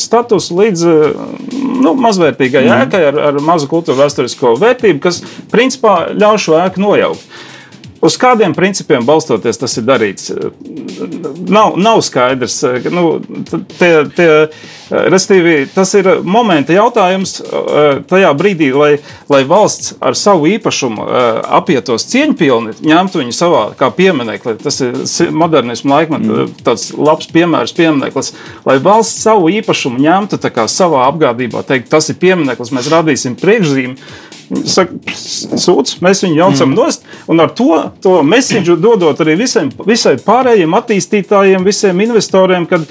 [0.00, 2.82] statusu līdz nu, mazvērtīgai mm.
[2.86, 7.48] ēkai ar, ar mazu kultūra vēsturisko vērtību, kas principā ļauj šo ēku nojaukt.
[8.00, 10.30] Uz kādiem principiem balstoties tas ir darīts?
[11.52, 12.62] Nav, nav skaidrs.
[12.88, 13.18] Nu,
[13.76, 14.28] tie, tie,
[14.90, 17.36] restīvi, tas ir momenta jautājums
[18.08, 18.90] tajā brīdī, lai,
[19.28, 21.04] lai valsts ar savu īpašumu
[21.60, 24.56] apietos cieņpilni, ņemtu viņu savā kā pieminekli.
[24.64, 26.56] Tas ir modernismu laikmetā mm.
[26.64, 28.32] tāds labs piemērs, piemineklis.
[28.64, 34.28] Lai valsts savu īpašumu ņemtu savā apgādībā, teikt, tas ir piemineklis, mēs radīsim priekšzīmi
[34.68, 36.76] saka, sūdz, mēs viņu jaucam mm.
[36.78, 37.70] nost, un ar to,
[38.02, 42.86] to mēsīju dodot arī visiem, visai pārējiem attīstītājiem, visiem investoriem, kad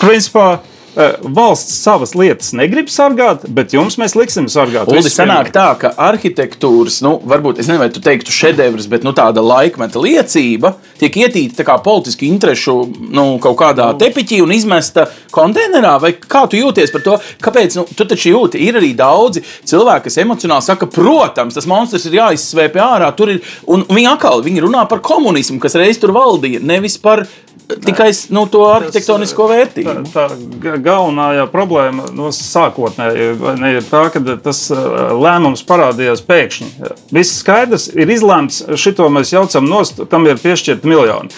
[0.00, 0.48] principā
[0.96, 4.88] valsts savas lietas negrib sargāt, bet jums mēs liksim sargāt.
[4.88, 9.12] Uldi, sanāk tā, ka arhitektūras, nu, varbūt es nezinu, vai tu teiktu šedevrs, bet nu,
[9.16, 12.76] tāda laikmeta liecība tiek ietīta kā politiski interešu
[13.12, 15.96] nu, kaut kādā tepiķī un izmesta konteinerā.
[16.00, 17.18] Vai kā tu jūties par to?
[17.44, 17.76] Kāpēc?
[17.76, 22.20] Nu, tu taču jūti, ir arī daudzi cilvēki, kas emocionāli saka, protams, tas monstrs ir
[22.22, 23.12] jāizsvēpj ārā.
[23.26, 27.26] Ir, un viņi atkal viņi runā par komunismu, kas reiz tur valdīja, nevis par
[27.66, 29.94] tikai nu, to arhitektonisko vērtību.
[30.12, 33.28] Tā, tā galvenā problēma no sākotnēji
[33.74, 36.70] ir tā, ka tas lēmums parādījās pēkšņi.
[37.14, 41.34] Viss skaidrs, ir izlēmts, šito mēs jaucam nost, tam ir piešķirta miljoni.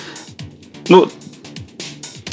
[0.89, 1.05] Nu,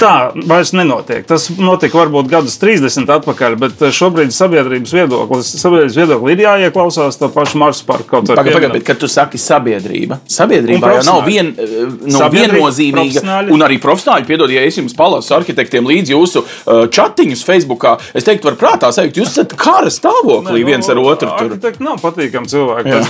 [0.00, 0.12] Tā
[0.48, 1.24] vairs nenotiek.
[1.28, 7.20] Tas notika varbūt gadus 30 atpakaļ, bet eh, šobrīd sabiedrības viedoklis, sabiedrības viedoklis ir jāieklausās
[7.20, 8.72] to pašu Marsu parku kaut kādā veidā.
[8.76, 11.76] Bet, kad tu saki sabiedrība, sabiedrībā jau nav vien, eh,
[12.12, 13.24] no viennozīmīga.
[13.52, 18.26] Un arī profesionāļi, piedod, ja es jums palasu arhitektiem līdz jūsu uh, chatiņus Facebookā, es
[18.26, 21.30] teiktu, var prātā sajūt, jūs esat kara stāvoklī ne, viens ar nu, otru.
[21.30, 23.00] Tur arhitekti nav patīkami cilvēki.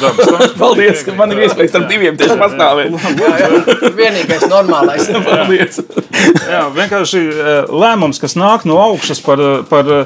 [0.61, 2.97] Paldies, ka man ir iespējas starp diviem tieši pastāvēt.
[4.01, 5.11] Vienīgais normālais.
[5.27, 5.81] Paldies.
[6.47, 10.01] jā, vienkārši e, lēmums, kas nāk no augšas par, e, par e,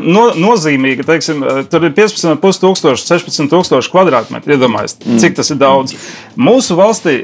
[0.00, 4.56] no, nozīmīgu, teiksim, tur ir 15,5 tūkstoši, 16 tūkstoši kvadrātmetri.
[4.56, 5.20] Iedomājieties, mm.
[5.22, 5.96] cik tas ir daudz.
[6.36, 7.18] Mūsu valstī,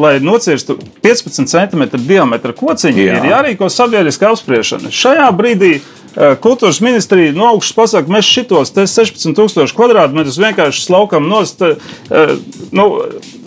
[0.00, 3.20] lai nocirstu 15 centimetru diametra kociņu, Jā.
[3.20, 4.92] ir jārīko sabiedriska apspriešana.
[4.94, 5.78] Šajā brīdī
[6.16, 11.62] Kultūras ministrija no augšas pasaka, mēs šitos 16,000 kvadrātmetrus vienkārši slaukam nost.
[12.74, 12.86] Nu,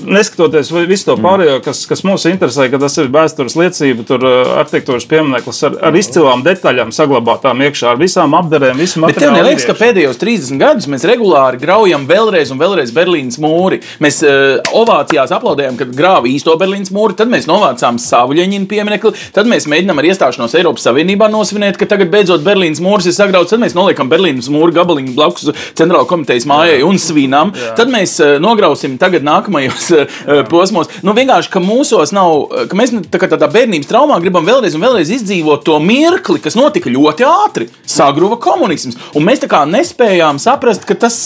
[0.04, 4.24] neskatoties visu to pārējo, kas, kas mūs interesē, ka tas ir vēstures liecība, tur
[4.60, 9.20] arhitektūras piemineklis ar, ar izcilām detaļām saglabātām iekšā, ar visām apdarēm, visu materiālu.
[9.20, 13.80] Bet tev neliekas, ka pēdējos 30 gadus mēs regulāri graujam vēlreiz un vēlreiz Berlīnas mūri.
[14.04, 19.14] Mēs uh, ovācijās aplaudējam, kad grāva īsto Berlīnas mūri, tad mēs novācām savu ļeņinu pieminekli,
[19.36, 22.53] tad mēs mēģinām ar iestāšanos Eiropas Savienībā nosvinēt, ka tagad beidzot Berlīnas
[22.84, 27.54] mūris ir sagrauts, tad mēs noliekam Berlīnas mūru gabaliņu blakus centrāla komitejas mājai un svinām.
[27.58, 27.74] Jā.
[27.80, 30.92] Tad mēs uh, nograusim tagad nākamajos uh, posmos.
[31.06, 34.86] Nu, vienkārši, ka mūsos nav, ka mēs tā kā tādā bērnības traumā gribam vēlreiz un
[34.86, 37.70] vēlreiz izdzīvot to mirkli, kas notika ļoti ātri.
[37.90, 39.00] Sagruva komunisms.
[39.18, 41.20] Un mēs tā kā nespējām saprast, ka tas.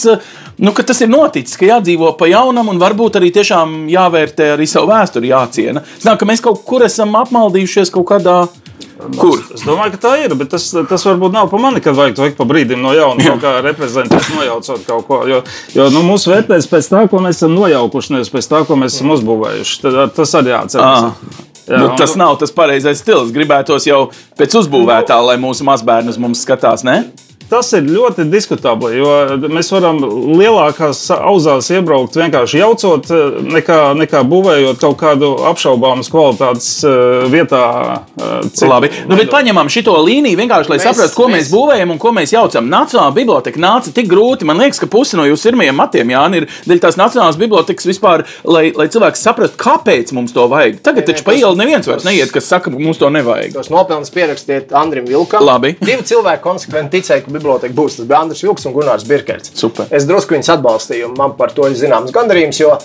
[0.58, 4.90] Nu, tas ir noticis, ka jādzīvo pa jaunam, un varbūt arī tiešām jāvērtē arī savu
[4.90, 5.84] vēsturi, jāciena.
[6.02, 8.40] Zinām, ka mēs kaut kur esam apmaldījušies kaut kādā
[8.98, 9.38] Kur?
[9.54, 12.26] Es domāju, ka tā ir, bet tas, tas varbūt nav pa mani, kad vajag to
[12.26, 15.20] ik pa brīdim no jauna kaut kā reprezentēt, nojaucot kaut ko.
[15.30, 15.42] Jo,
[15.76, 18.98] jo nu, mūsu vērtēs pēc tā, ko mēs esam nojaukuši, nevis pēc tā, ko mēs
[18.98, 19.78] esam uzbūvējuši.
[19.84, 21.06] Tad, tas arī jāatcerās.
[21.06, 21.46] Ah.
[21.68, 23.30] Jā, nu, tas nav tas pareizais stils.
[23.34, 24.06] Gribētos jau
[24.40, 26.82] pēc uzbūvētā, lai mūsu mazbērni uz mums skatās.
[26.86, 27.02] Ne?
[27.48, 29.12] Tas ir ļoti diskutabli, jo
[29.48, 30.02] mēs varam
[30.36, 37.62] lielākās auzās iebraukt vienkārši jaucot, eh, nekā, nekā būvējot kaut kādu apšaubāmas kvalitātes eh, vietā.
[38.20, 41.94] Eh, Labi, nu, bet paņemam šo līniju vienkārši, lai mēs, saprastu, ko mēs, mēs būvējam
[41.94, 42.68] un ko mēs jaucam.
[42.68, 44.44] Nacionālā biblioteka nāca tik grūti.
[44.48, 48.26] Man liekas, ka pusi no jūsu pirmajiem matiem, Jāni, ir dēļ tās Nacionālās bibliotekas vispār,
[48.44, 50.82] lai, lai cilvēks saprastu, kāpēc mums to vajag.
[50.84, 53.56] Tagad taču pa ielu neviens vairs neiet, kas saka, ka mums to nevajag.
[53.56, 55.46] Tos nopelnus pierakstiet Andrim Vilkam.
[55.48, 55.74] Labi.
[55.80, 58.00] Divi cilvēki konsekventi ticēja, ka biblioteka būs.
[58.18, 59.54] Andris Vilks un Gunārs Birkerts.
[59.58, 59.88] Super.
[59.94, 62.60] Es drusku viņus atbalstīju, un man par to ir zināms gandarījums.
[62.60, 62.76] Jo,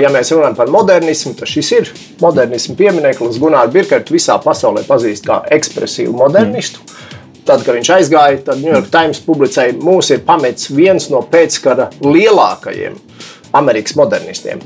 [0.00, 3.40] ja mēs runājam par modernismu, tad šis ir modernismu piemineklis.
[3.42, 6.84] Gunārs Birkerts visā pasaulē pazīst kā ekspresīvu modernistu.
[6.84, 7.14] Mm.
[7.46, 11.92] Tad, kad viņš aizgāja, tad New York Times publicēja, mūs ir pametis viens no pēckara
[12.02, 12.96] lielākajiem
[13.54, 14.58] Amerikas modernistiem.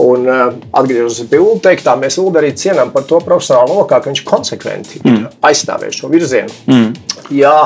[0.00, 4.12] Un, uh, atgriežoties pie Ulu teiktā, mēs Ulu arī cienām par to profesionālo lokā, ka
[4.12, 5.26] viņš konsekventi mm.
[5.50, 6.54] aizstāvēja šo virzienu.
[6.70, 6.92] Mm.
[7.34, 7.56] Jā,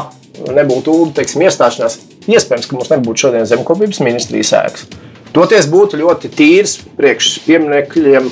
[0.54, 4.86] nebūtu teiksim, iestāšanās, iespējams, ka mums nebūtu šodien zemkopības ministrijas ēkas.
[5.34, 8.30] Toties būtu ļoti tīrs, priekš pieminekļiem,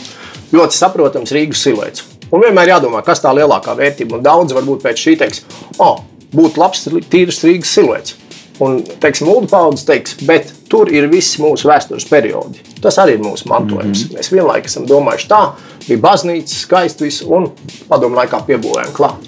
[0.54, 2.04] ļoti saprotams Rīgas siluets.
[2.32, 4.16] Un vienmēr jādomā, kas tā lielākā vērtība.
[4.16, 5.42] Un daudz varbūt pēc šī teiks,
[5.82, 6.00] oh,
[6.32, 8.16] būtu labs, tīrs Rīgas siluets.
[8.62, 12.62] Un, teiksim, Ulu paudzes teiks, bet tur ir visi mūsu vēstures periodi.
[12.84, 14.04] Tas arī ir mūsu mantojums.
[14.04, 14.18] Mm -hmm.
[14.18, 15.42] Mēs vienlaikus esam domājuši tā,
[15.88, 17.50] bija baznīca, skaisti viss, un
[17.88, 19.26] padomu laikā piebūvējām klāt.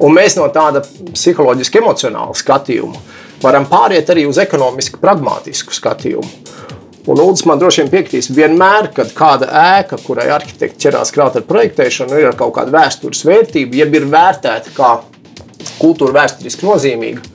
[0.00, 0.80] Un mēs no tāda
[1.12, 3.00] psiholoģiski emocionāla skatījuma
[3.42, 6.30] varam pāriet arī uz ekonomiski pragmatisku skatījumu.
[7.02, 9.48] Un Lūdzu, man droši vien piekritīs, vienmēr, kad kāda
[9.80, 14.06] ēka, kurai arhitekts ķerās klāt ar projektēšanu, ir ar kaut kādu vēstures vērtību, jeb ir
[14.12, 14.92] vērtēta kā
[15.82, 17.32] kultūra vēsturiski nozīmīga,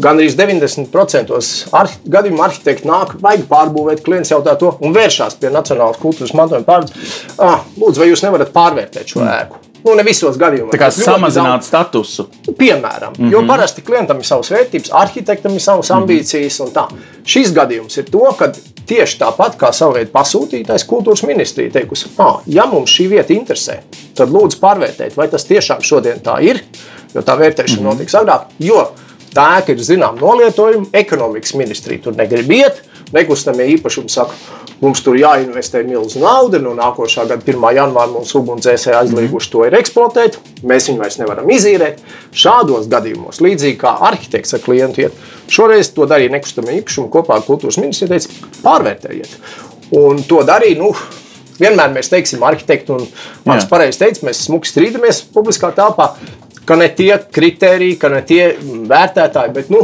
[0.00, 1.34] Gan arī 90%
[1.76, 6.64] arhi gadījumu arhitekti nāk, vajag pārbūvēt, klients jautā to un vēršās pie Nacionālās kultūras mantojuma
[6.64, 7.18] pārvaldes.
[7.36, 9.69] Ah, lūdzu, vai jūs nevarat pārvērtēt šo ēku?
[9.84, 10.72] Nu, ne visos gadījumos.
[10.74, 12.28] Tā kā samazināt statusu.
[12.58, 13.32] Piemēram, mm -hmm.
[13.32, 16.60] jo parasti klientam ir savas vērtības, arhitektam ir savas ambīcijas.
[16.60, 16.96] Mm -hmm.
[17.24, 18.52] Šis gadījums ir to, ka
[18.86, 23.78] tieši tāpat kā savveid pasūtītais kultūras ministrija teikusi, ah, ja mums šī vieta interesē,
[24.14, 26.60] tad lūdzu pārvērtēt, vai tas tiešām šodien tā ir,
[27.14, 27.92] jo tā vērtēšana mm -hmm.
[27.92, 28.42] notiks agrāk.
[29.34, 32.82] Tā ēka ir zināma nolietojuma, ekonomikas ministrija tur negrib iet.
[33.14, 34.36] Nekustamie īpašumi saka,
[34.80, 36.60] mums tur jāinvestē milzīga nauda.
[36.62, 37.66] No nākošā gada 1.
[37.76, 40.38] janvāra mums ugunsdzēsēji aizlieguši to ir eksploatēt.
[40.66, 42.02] Mēs viņu vairs nevaram izīrēt.
[42.30, 47.46] Šādos gadījumos, līdzīgi kā arhitekts ar klientu iet, šoreiz to darīja nekustamie īpašumi kopā ar
[47.46, 48.12] kultūras ministriju.
[48.14, 49.34] Teica, pārvērtējiet.
[50.00, 50.82] Un to darīja.
[50.82, 50.94] Nu,
[51.60, 53.02] Vienmēr mēs teiksim, arhitekti, un
[53.44, 56.06] Mans pareizi teica, mēs smuki strīdamies publiskā telpā
[56.70, 59.80] ka ne tie kriteriji, ka ne tie vērtētāji, bet nu,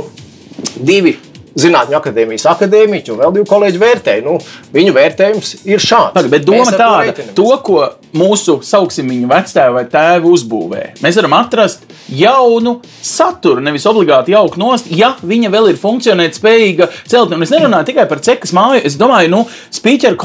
[0.77, 1.17] divi
[1.57, 4.25] Zinātņu akadēmijas akadēmiķi un vēl divi kolēģi vērtēja.
[4.27, 4.37] Nu,
[4.75, 6.13] viņu vērtējums ir šāds.
[6.17, 7.81] Taga, bet doma tāda, to, to, ko
[8.17, 14.61] mūsu sauksim viņu vectēvi vai tēvi uzbūvē, mēs varam atrast jaunu saturu, nevis obligāti jauku
[14.61, 17.41] nost, ja viņa vēl ir funkcionēt spējīga celtne.
[17.41, 19.45] Un es nerunāju tikai par cekas māju, es domāju, nu,
[19.81, 20.21] spīķeru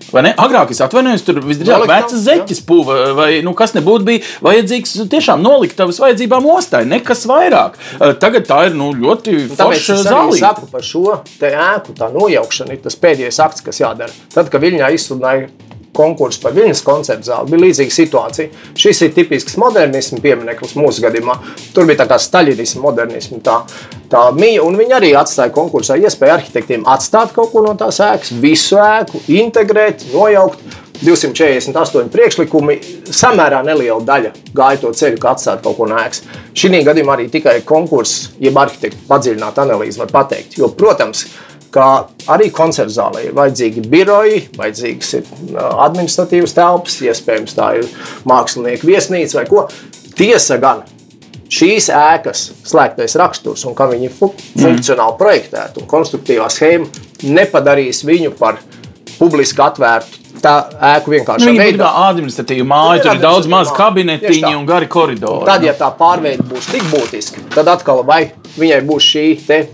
[0.00, 0.34] koncertu zāli.
[0.40, 5.42] Agrāk es atvainojos, tur visdrīzāk vecas zeķes pūva, vai nu, kas nebūtu bija vajadzīgs tiešām
[5.44, 7.78] nolikt tavas vajadzībām ostai, nekas vairāk.
[8.22, 10.38] Tagad tā ir nu, ļoti forša zāle.
[10.40, 14.14] Saku par šo ēku, tā nojaukšana ir tas pēdējais akts, kas jādara.
[14.34, 15.50] Tad, kad Viļņā izsludināja
[15.96, 17.50] konkursu par viņas koncertu zāli.
[17.52, 18.66] Bija līdzīga situācija.
[18.78, 21.36] Šis ir tipisks modernisms piemineklis mūsu gadījumā.
[21.74, 23.42] Tur bija tā kā staļinisms, modernisms.
[23.46, 23.56] Tā,
[24.12, 28.34] tā mija, un viņi arī atstāja konkursā iespēju arhitektiem atstāt kaut ko no tās ēkas,
[28.42, 30.78] visu ēku, integrēt, nojaukt.
[31.00, 32.74] 248 priekšlikumi,
[33.08, 36.26] samērā neliela daļa gāja to ceļu, kā atstāt kaut ko no ēkas.
[36.52, 40.58] Šī gadījumā arī tikai konkurss, jeb arhitekta padziļināta analīze var pateikt.
[40.60, 41.24] Jo, protams,
[41.74, 41.86] ka
[42.30, 47.90] arī koncertu zālē ir vajadzīgi biroji, vajadzīgas ir administratīvas telpas, iespējams, tā ir
[48.28, 49.66] mākslinieka viesnīca vai ko.
[50.18, 50.82] Tiesa gan,
[51.50, 58.34] šīs ēkas slēgtais raksturs un kā viņi fu funkcionāli projektēti un konstruktīvā schēma nepadarīs viņu
[58.38, 58.60] par
[59.18, 60.54] publiski atvērtu tā
[60.90, 63.04] ēka vienkārši nu, ir administratīva māja.
[63.04, 65.46] Tur ir daudz mazu kabinetiņu un gari koridori.
[65.48, 68.22] Tad, ja tā pārveide būs tik būtiska, tad atkal vai
[68.58, 69.24] viņai būs šī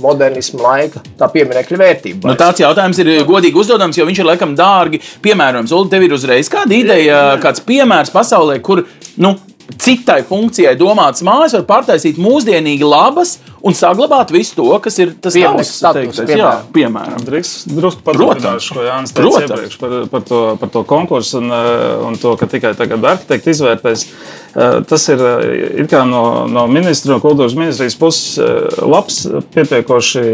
[0.02, 2.28] modernisma laika, tā pieminiekļa vērtība.
[2.28, 5.74] Nu, tāds jautājums ir godīgi uzdodams, jo viņš ir laikam dārgi piemērojams.
[5.76, 8.84] Ulu, tev ir uzreiz kāda ideja, kāds piemērs pasaulē, kur
[9.22, 9.36] nu,
[9.74, 15.34] citai funkcijai domātas mājas var pārtaisīt mūsdienīgi labas un saglabāt visu to, kas ir tas
[15.34, 16.20] tavs status.
[16.30, 17.24] Jā, piemēram.
[17.26, 22.18] Drusku paturpināšu, ko Jānis teica iepriekš par, par, to, par to konkursu un, eh, un
[22.22, 24.06] to, ka tikai tagad arhitekti izvērtēs.
[24.06, 28.38] Eh, tas ir eh, no, no ministra, no kultūras ministrijas puses
[28.82, 29.24] labs,
[29.54, 30.24] pietiekoši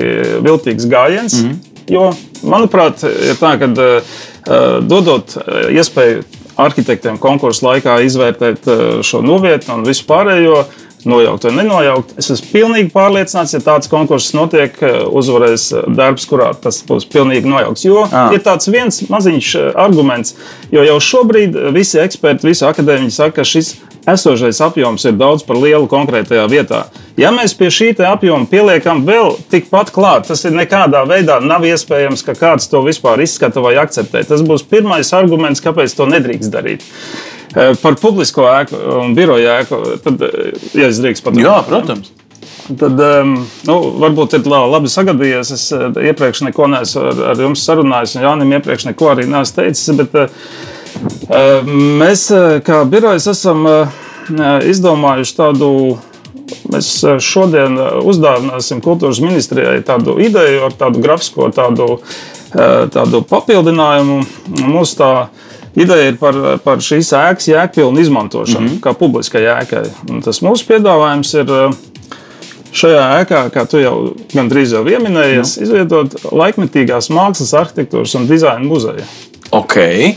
[0.45, 1.40] viltīgs gājiens.
[1.40, 1.68] Mm -hmm.
[1.92, 2.12] Jo,
[2.47, 3.66] manuprāt, ir tā, ka
[4.87, 5.35] dodot
[5.71, 6.23] iespēju
[6.61, 8.69] arhitektiem konkursu laikā izvērtēt
[9.07, 10.65] šo novietni un visu pārējo,
[11.05, 12.15] nojaukt vai nenojaukt.
[12.21, 17.07] Es esmu pilnīgi pārliecināts, ja tāds konkurss notiek, eh, uzvarēs eh, darbs, kurā tas būs
[17.12, 17.87] pilnīgi nojaukts.
[17.87, 18.29] Jo à.
[18.35, 20.37] ir tāds viens maziņš eh, arguments,
[20.75, 23.75] jo jau šobrīd visi eksperti, visi akadēmiķi saka, ka šis
[24.07, 26.85] esošais apjoms ir daudz par lielu konkrētajā vietā.
[27.21, 32.25] Ja mēs pie šī apjoma pieliekam vēl tikpat klāt, tas ir nekādā veidā nav iespējams,
[32.27, 34.25] ka kāds to vispār izskata vai akceptē.
[34.29, 36.88] Tas būs pirmais arguments, kāpēc to nedrīkst darīt.
[37.53, 42.12] Eh, par publisko ēku un biroju ēku, tad, eh, ja es drīkst pateikt, Jā, protams.
[42.62, 42.97] Tad
[43.67, 45.53] nu, varbūt ir labi sagadījies.
[45.53, 49.59] Es eh, iepriekš neko neesmu ar, ar jums sarunājis, un Jānis iepriekš neko arī neesmu
[49.59, 49.97] teicis.
[49.99, 50.31] Bet
[52.03, 52.29] mēs,
[52.67, 53.67] kā birojas, esam
[54.69, 55.71] izdomājuši tādu.
[56.73, 56.89] Mēs
[57.25, 61.87] šodien uzdāvināsim kultūras ministrijai tādu ideju ar tādu grafisko tādu,
[62.53, 64.19] tādu papildinājumu.
[64.69, 65.13] Mūsu tā
[65.73, 68.81] Ideja ir par, par šīs ēkas jēgpilnu izmantošanu, mm -hmm.
[68.85, 69.85] kā publiskai ēkai.
[70.11, 71.53] Un tas mūsu piedāvājums ir
[72.73, 73.95] šajā ēkā, kā tu jau
[74.35, 79.07] gandrīz jau pieminējies, izvietot laikmetīgās mākslas, arhitektūras un dizaina muzeju.
[79.53, 80.15] Okay.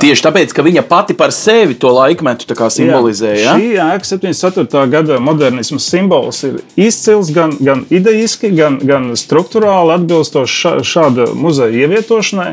[0.00, 3.34] Tieši tāpēc, ka viņa pati par sevi to laikmetu simbolizē.
[3.38, 4.84] Jā, šī ēka 74.
[4.92, 12.52] gada modernisma simbols ir izcils gan, gan idejiski, gan, gan struktūrāli atbilstoši šāda muzeja ievietošanai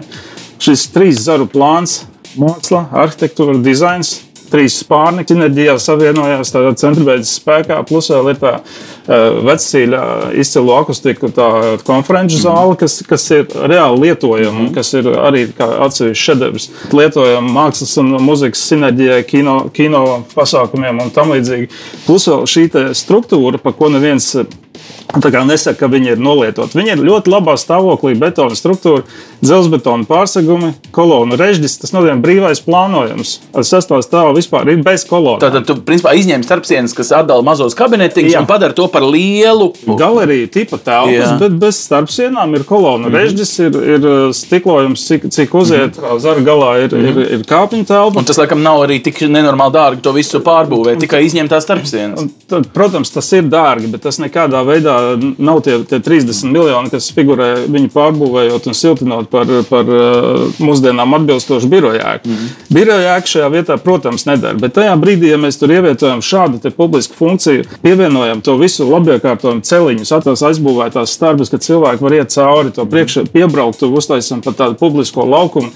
[0.62, 2.04] šis trīs zaru plāns-
[2.42, 4.22] māksla, arhitektūra, dizains.
[4.52, 10.02] Trīs spārni sinerģijā savienojās, tādā centrbeidz spēkā, plus vēl ir tā uh, vecīļa
[10.42, 11.50] izcilu akustiku, tā
[11.88, 12.44] konferenču Mhm.
[12.46, 16.70] zāle, kas, kas ir reāli lietojama, un kas ir arī atsevišķs šedevrs.
[16.92, 21.70] Lietojama mākslas un mūzikas sinerģijai, kino, kino pasākumiem un tam līdzīgi.
[22.06, 24.36] Plus vēl šī struktūra, par ko neviens
[25.12, 26.78] Tā kā nesaka, ka viņi ir nolietoti.
[26.80, 29.04] Viņi ir ļoti labā stāvoklī, betona struktūra,
[29.42, 31.80] dzelzbetona pārsegumi, kolonu režģis.
[31.82, 33.34] Tas nozīmē brīvais plānojums.
[33.58, 35.42] Ar sastāvu stāvu vispār ir bez kolonām.
[35.44, 39.72] Tātad tu principā izņem starpsienas, kas atdala mazos kabinetiņus un padara to par lielu.
[40.00, 41.36] Galerija tipa telpas, Jā.
[41.42, 43.18] bet bez starpsienām ir kolona mm -hmm.
[43.20, 45.98] režģis, ir, ir uh, stiklojums, cik, cik uziet.
[45.98, 46.20] Mm -hmm.
[46.20, 47.10] Zara galā ir, mm -hmm.
[47.10, 48.20] ir, ir kāpņu telpa.
[48.20, 52.26] Un tas, laikam, nav arī tik nenormāli dārgi to visu pārbūvēt, tikai izņemt tās starpsienas.
[52.48, 54.96] Tad, protams, tas ir dārgi, bet tas nekādā veidā
[55.38, 59.90] nav tie, tie 30 miljoni, kas figurē viņu pārbūvējot un siltinot par, par
[60.62, 62.28] mūsdienām atbilstošu birojāku.
[62.30, 62.76] Mm -hmm.
[62.76, 64.54] Birojāka šajā vietā, protams, nedara.
[64.54, 70.12] Bet tajā brīdī, ja mēs tur ievietojam šādu publisku funkciju, pievienojam to visu labiekārtojumu celiņus,
[70.12, 75.26] atās aizbūvētās starbas, ka cilvēki var iet cauri to priekšā, piebraukt, uztaisam pat tādu publisko
[75.26, 75.70] laukumu.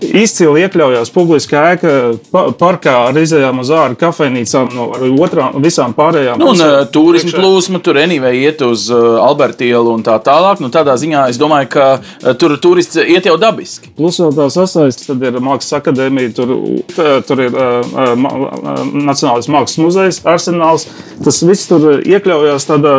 [0.00, 1.92] Izcili iekļaujās publiskā ēka,
[2.32, 4.86] pa- parkā ar izējām uz ārā, kafejnīcām, no
[5.24, 6.38] otrām, visām pārējām.
[6.40, 6.72] Nu, un pusēm.
[6.82, 6.86] uh,
[7.28, 7.42] Priekšā.
[7.42, 10.60] plūsma tur anyway iet uz uh, Alberta ielu un tā tālāk.
[10.64, 13.92] Nu, tādā ziņā es domāju, ka uh, tur turists iet jau dabiski.
[13.96, 16.54] Plus vēl tā sasaistīta, tad ir Mākslas akadēmija, tur,
[17.28, 18.16] tur ir uh,
[18.92, 20.86] Nacionālais mākslas muzejs, arsenāls.
[21.24, 22.94] Tas viss tur iekļaujās tādā,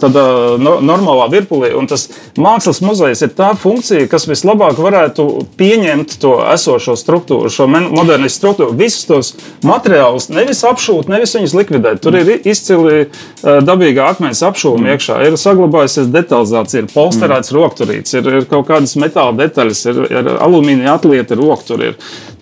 [0.00, 0.24] tādā
[0.60, 1.72] no, normālā virpulī.
[1.78, 2.08] Un tas
[2.38, 5.26] mākslas muzejs ir tā funkcija, kas vislabāk varētu
[5.58, 8.76] pieņemt to esošo struktūru, šo modernistu struktūru.
[8.78, 9.32] Visus tos
[9.66, 12.02] materiālus nevis apšūt, nevis viņus likvidēt.
[12.04, 17.58] Tur ir izcili uh, dabīgā akmens apšūma iekšā, ir saglabājusies detalizācija, ir polsterēts mm.
[17.58, 21.94] rokturīts, ir, ir kaut kādas metāla detaļas, ir, ir alumīnija atlieta rokturi.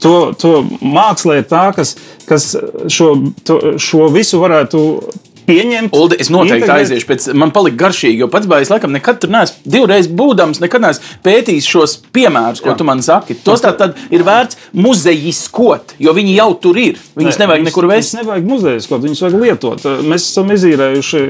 [0.05, 1.95] To, to māksla ir tā, kas,
[2.29, 2.53] kas
[2.93, 3.13] šo,
[3.49, 4.83] to, šo visu varētu
[5.47, 5.93] pieņemt.
[5.97, 6.81] Uldi, es noteikti integrēt.
[6.83, 10.81] aiziešu, pēc man palika garšīgi, jo pats baigs, laikam, nekad tur neesmu divreiz būdams, nekad
[10.83, 12.77] neesmu pētījis šos piemērus, ko Jā.
[12.79, 13.35] tu man saki.
[13.45, 16.99] Tos tā tad ir vērts muzejiskot, jo viņi jau tur ir.
[17.17, 18.15] Viņus nevajag viņus- nekur Viņus vest.
[18.19, 19.83] nevajag muzejus, kaut viņus vajag lietot.
[20.03, 21.23] Mēs esam izīrējuši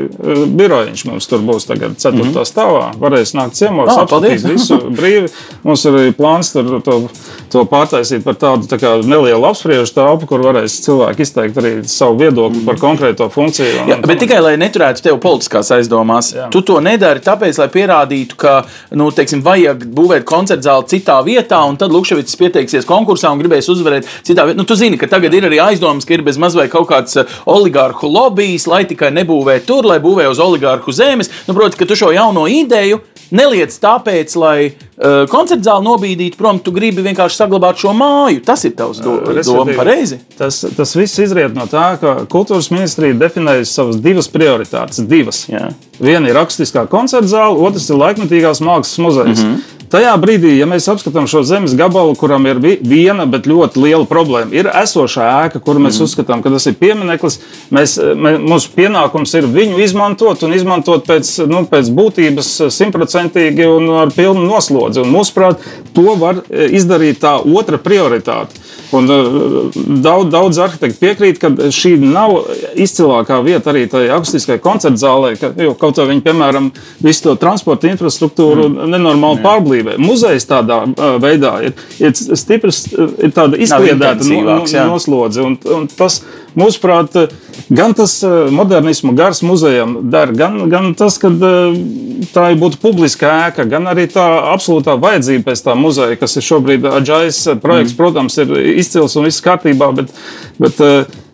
[0.57, 1.05] birojiņš.
[1.07, 2.13] Mums tur būs tagad 4.
[2.17, 2.45] Mm -hmm.
[2.45, 2.95] stāvā.
[2.99, 5.29] Varēs nākt ciemos, Ah, apskatīt visu brīvi.
[5.65, 7.09] Mums ir arī plāns tur to,
[7.51, 12.65] to pārtaisīt par tādu tā nelielu apspriežu telpu, kur varēs cilvēki izteikt arī savu viedokli
[12.65, 13.83] par konkrēto funkciju.
[13.83, 16.33] un- Jā, bet tam tikai lai neturētu tevi politiskās aizdomās.
[16.37, 16.49] Jā.
[16.55, 18.55] Tu to nedari tāpēc, lai pierādītu, ka
[18.99, 23.71] nu, teiksim, vajag būvēt koncertu zāli citā vietā, un tad Lukševits pieteiksies konkursā un gribēs
[23.73, 24.59] uzvarēt citā vietā.
[24.59, 27.37] Nu, tu zini, ka tagad ir arī aizdomas, ka ir bez mazliet kaut kāds eh,
[27.51, 31.33] oligārhu lobbyis, lai tikai nebūvē tur, lai būvē uz oligārhu zemes.
[31.49, 33.03] Nu, proti, ka tu šo jauno ideju
[33.35, 38.43] neliec tāpēc, lai uh, koncertu zāli nobīdītu prom, tu gribi vienkārši saglabāt šo māju.
[38.47, 40.21] Tas ir tavs do doma Respektīvi, pareizi.
[40.39, 45.03] Tas, tas viss izriet no tā, ka kultūras ministrija definējusi savas divas prioritātes.
[45.09, 45.45] Divas.
[45.51, 45.71] Jā.
[46.01, 49.41] Viena ir rakstiskā koncerta zāle, otrs ir laikmatīgās mākslas muzejs.
[49.41, 49.77] Mm -hmm.
[49.87, 54.07] Tajā brīdī, ja mēs apskatām šo zemes gabalu, kuram ir vi- viena, bet ļoti liela
[54.07, 56.09] problēma, ir esošā ēka, kuru mēs mm.
[56.09, 57.39] uzskatām, ka tas ir piemineklis.
[57.71, 63.89] Mēs, mē, mūsu pienākums ir viņu izmantot un izmantot pēc, nu, pēc būtības simtprocentīgi un
[64.03, 65.05] ar pilnu noslodzi.
[65.05, 65.63] Un, mūsuprāt,
[65.95, 68.66] to var e, izdarīt tā otra prioritāte.
[68.95, 72.37] Un, uh, daudz, daudz arhitektu piekrīt, ka šī nav
[72.79, 76.71] izcilākā vieta arī tajā akustiskajā koncerta zālē, ka, jo kaut kā viņi, piemēram,
[77.03, 78.89] visu to transporta infrastruktūru mm.
[78.95, 79.99] nenormāli pārblīvē.
[80.03, 84.87] Muzejs tādā uh, veidā ir, ir stiprs, uh, ir tāda izkliedēta no, no, jā.
[84.91, 85.43] noslodze.
[85.47, 86.23] Un, un tas,
[86.57, 87.17] mūsuprāt,
[87.69, 91.31] gan tas uh, modernismu gars muzejam dara, gan, gan tas, ka
[92.33, 96.89] tā būtu publiska ēka, gan arī tā absolūtā vajadzība pēc tā muzeja, kas ir šobrīd
[96.97, 97.99] Aģais projekts, mm.
[98.01, 100.13] protams, ir izcils un viss kārtībā, bet,
[100.63, 100.81] bet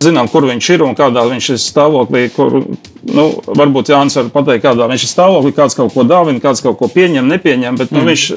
[0.03, 2.25] zinām, kur viņš ir un kādā viņš ir stāvoklī.
[2.35, 2.59] Kur,
[3.07, 6.79] nu, varbūt Jānis var pateikt, kādā viņš ir stāvoklī, kāds kaut ko dāvina, kāds kaut
[6.81, 7.79] ko pieņem, nepieņem.
[7.79, 8.27] Bet, nu, viņš,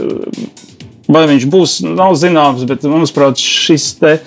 [1.13, 4.19] vai viņš būs, nav zināms, bet mums, prāt, šis te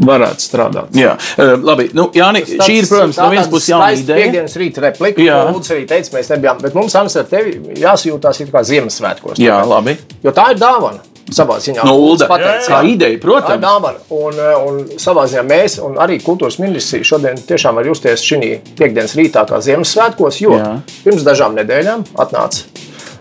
[0.00, 0.92] varētu strādāt.
[0.96, 1.88] Jā, uh, labi.
[1.96, 4.20] Nu, Jāni, šī ir, protams, no vienas puses jauna ideja.
[4.22, 5.42] Piektdienas rīta replika, Jā.
[5.48, 6.62] ko Lūdzu arī teica, mēs nebijām.
[6.62, 9.40] Bet mums, Ants, ar tevi jāsajūtās kā Ziemassvētkos.
[9.42, 9.96] Jā, labi.
[10.24, 11.00] Jo tā ir dāvana.
[11.26, 12.28] Savā ziņā No Ulda.
[12.30, 13.62] pateica, Kā ideja, Tā ir protams.
[13.62, 13.98] dāvana.
[14.14, 14.36] Un,
[14.68, 19.42] un savā ziņā mēs, un arī kultūras ministrija, šodien tiešām var justies šī piekdienas rītā
[19.48, 20.80] kā Ziemassvētkos, jo Jā.
[21.02, 22.62] pirms dažām nedēļām atnāca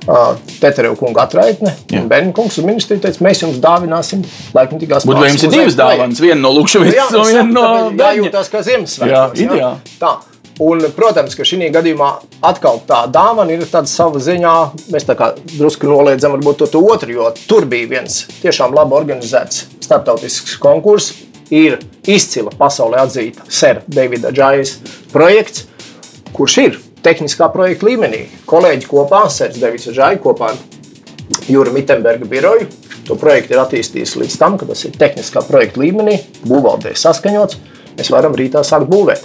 [0.07, 1.73] uh, Teterev kunga atraitne.
[1.97, 4.23] un Bērnu kungs uz ministriju teica, mēs jums dāvināsim
[4.55, 7.91] laikmatīgās Būtu vai jums ir divas dāvanas, viena no Lukšavicas jā, un viena no jā,
[7.99, 8.15] Beņa.
[8.23, 9.11] jūtas kā Ziemassvētkos.
[9.11, 9.97] Jā, ideāli.
[10.01, 10.15] Tā.
[10.63, 12.09] Un, protams, ka šī gadījumā
[12.47, 14.53] atkal tā dāvana ir tāda sava ziņā.
[14.93, 18.95] Mēs tā kā drusku noliedzam varbūt to, to otru, jo tur bija viens tiešām labi
[18.95, 21.11] organizēts starptautisks konkurss.
[21.53, 21.77] ir
[22.07, 24.79] izcila pasaulē atzīta Sera Davida Džaijas
[25.11, 25.67] projekts,
[26.33, 28.23] kurš ir tehniskā projekta līmenī.
[28.49, 30.57] Kolēģi kopā, Sērs Davids Džaija kopā ar
[31.49, 32.67] Jūra Mittenberga biroju.
[33.05, 36.17] To projektu ir attīstījis līdz tam, ka tas ir tehniskā projekta līmenī,
[36.49, 37.59] būvvaldē saskaņots.
[37.99, 39.21] Mēs varam rītā sākt būvēt.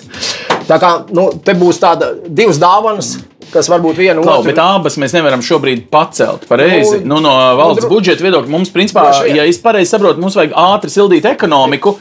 [0.68, 3.14] Tā kā nu, te būs tāda divas dāvanas,
[3.50, 7.00] kas varbūt viena Klau, otru bet abas mēs nevaram šobrīd pacelt pareizi.
[7.00, 10.52] Nu, Nu, no valsts dro- budžeta viedokļa mums, principā, ja es pareizi saprotu, mums vajag
[10.54, 11.96] ātri sildīt ekonomiku.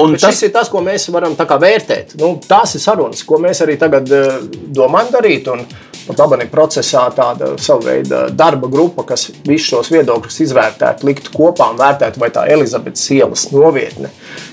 [0.00, 2.14] Un Bet tas ir tas, ko mēs varam vērtēt.
[2.20, 4.38] Nu, tās ir sarunas, ko mēs arī tagad eh,
[4.72, 5.50] domājam darīt.
[5.52, 5.66] Un
[6.06, 11.34] pat labi, ir procesā tāda sava veida darba grupa, kas visus šos viedokļus izvērtētu, liktu
[11.34, 14.10] kopā un vērtētu, vai tā Elizabetes ielas novietne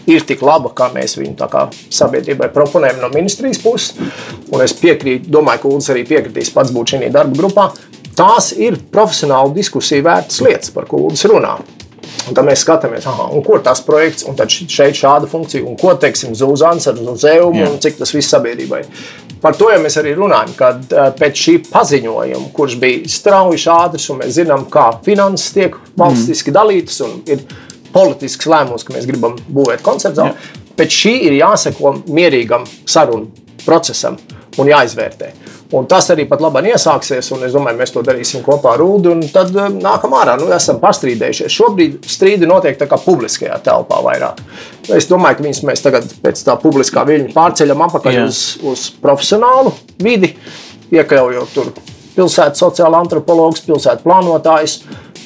[0.09, 3.95] ir tik laba, kā mēs viņu kā sabiedrībai proponējam no ministrijas puses.
[4.51, 7.69] Un es piekrītu, domāju, ka Ulas arī piekritīs pats būt šajā darba grupā.
[8.19, 11.55] Tās ir profesionāli diskusiju vērtas lietas, par ko Ulas runā.
[12.29, 15.95] Un tad mēs skatāmies, aha, un kur tas projekts, un šeit šāda funkcija, un ko
[15.99, 17.71] teiksim Zuzans ar Zuzējumu, Jā.
[17.71, 18.83] un cik tas viss sabiedrībai.
[19.41, 24.19] Par to jau mēs arī runājam, kad pēc šī paziņojuma, kurš bija strauji ātrs, un
[24.21, 27.45] mēs zinām, kā finanses tiek valstiski dalītas, un ir
[27.93, 30.49] politisks lēmums, ka mēs gribam būvēt koncertu zāli,
[30.79, 33.31] pēc šī ir jāseko mierīgam sarunu
[33.65, 34.19] procesam
[34.59, 35.31] un jāizvērtē.
[35.69, 39.21] Un tas arī pat labi iesāksies, un es domāju, mēs to darīsim kopā ar un
[39.29, 41.53] Tad eh, nākam ārā, nu, esam pastrīdējušies.
[41.53, 44.41] Šobrīd strīdi notiek tā kā publiskajā telpā vairāk.
[44.97, 48.25] Es domāju, ka viņus mēs tagad pēc tā publiskā viļņa pārceļam atpakaļ Jā.
[48.25, 50.33] uz, uz profesionālu vidi,
[50.89, 51.69] iekļaujot tur
[52.15, 54.79] pilsētas sociāla antropologus, pilsētas plānotājus.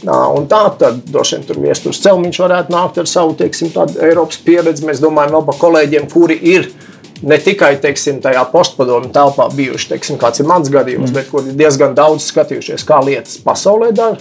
[0.03, 3.71] Un tā tad droši vien tur viesturs Celmiņš varētu nākt ar savu teiksim,
[4.03, 4.83] Eiropas pieredzi.
[4.83, 6.67] Mēs domājam vēl par kolēģiem, kuri ir
[7.23, 11.15] ne tikai teiksim, tajā postpadomu telpā bijuši, teiksim, kāds ir mans gadījums, mm.
[11.17, 14.19] bet kuri diezgan daudz skatījušies, kā lietas pasaulē dara.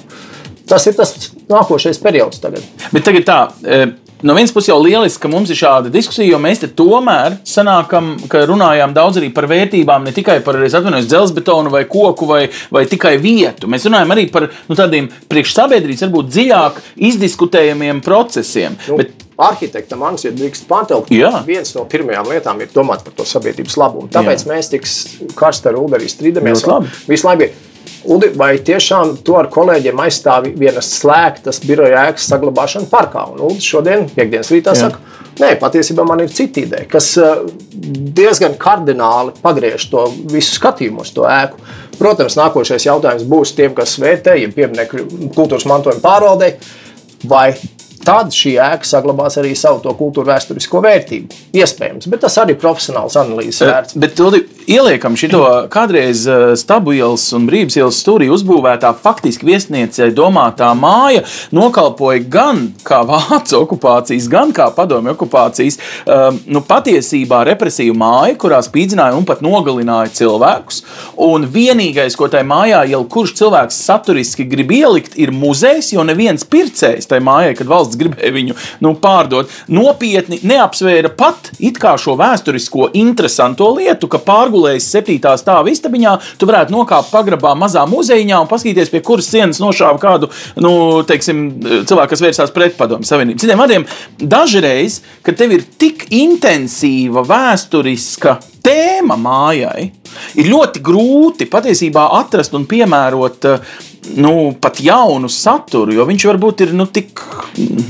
[0.68, 1.16] Tas ir tas
[1.50, 2.64] nākošais periods tagad.
[2.94, 3.40] Bet tagad tā.
[3.66, 3.82] e,
[4.22, 8.12] No vienas puses jau lieliski, ka mums ir šāda diskusija, jo mēs te tomēr sanākam,
[8.30, 13.16] ka runājām daudz arī par vērtībām, ne tikai par dzelzbetonu vai koku vai, vai tikai
[13.18, 13.66] vietu.
[13.66, 16.78] Mēs runājam arī par nu, tādiem priekšsabiedrības, varbūt dziļāk
[17.11, 18.78] izdiskutējumiem procesiem.
[18.86, 21.12] Nu, Bet, Arhitekta manis ir drīkst pārtraukt.
[21.14, 21.32] Jā.
[21.47, 24.11] Viens no pirmajām lietām ir domāt par to sabiedrības labumu.
[24.12, 24.53] Tāpēc Jā.
[24.53, 24.88] Mēs tik
[25.38, 26.64] karsti ar arī strīdamies.
[26.66, 27.53] Ir.
[28.03, 33.28] Udi, vai tiešām to ar kolēģiem aizstāv vienas slēgtas biroja ēkas saglabāšana parkā?
[33.30, 34.88] Un Uldis šodien, piekdienas rītā, Jā.
[34.88, 37.45] saka, nē, patiesībā man ir cita ideja, kas eh,
[38.18, 41.62] diezgan kardināli pagriež to visu skatījumu uz to ēku.
[42.01, 46.57] Protams, nākošais jautājums būs tiem, kas vērtē, ja pieminiektu kultūras mantojuma pārvaldei,
[47.30, 47.53] vai
[48.07, 51.40] tad šī ēka saglabās arī savu to kultūru vēsturisko vērtību.
[51.59, 53.98] Iespējams, bet tas arī ir profesionāls analīzes vērts.
[54.03, 55.42] bet Uldi, ieliekam šo
[55.72, 62.62] kādreiz eh, Stabu ielas un Brīvības ielas stūrī uzbūvētā faktiski viesnīcai domātā māja nokalpoja gan
[62.86, 69.26] kā vācu okupācijas, gan kā padomju okupācijas, um, nu, patiesībā represīvu māju, kurā spīdzināja un
[69.28, 70.82] pat nogalināja cilvēkus.
[71.22, 76.46] Un vienīgais, ko tajā mājā jau kurš cilvēks saturiski grib ielikt, ir muzejs, jo neviens
[76.48, 82.16] pircējs tajā mājā, kad valsts gribēja viņu nu, pārdot, nopietni neapsvēra pat it kā šo
[82.20, 84.20] vēsturisko interesanto lietu, ka
[84.53, 89.61] pārgulējis septītā stāva istabiņā, tu varētu nokāpt pagrabā mazā muzejiņā un paskatīties, pie kuras sienas
[89.62, 90.28] nošāva kādu
[90.61, 91.44] nu, teiksim,
[91.88, 93.40] cilvēku, kas vērsās pret padomu savienību.
[93.40, 93.86] Citiem vārdiem,
[94.20, 99.88] dažreiz, kad tev ir tik intensīva vēsturiska tēma mājai,
[100.38, 103.72] ir ļoti grūti patiesībā atrast un piemērot eh,
[104.16, 107.20] nu, pat jaunu saturu, jo viņš varbūt ir nu, tik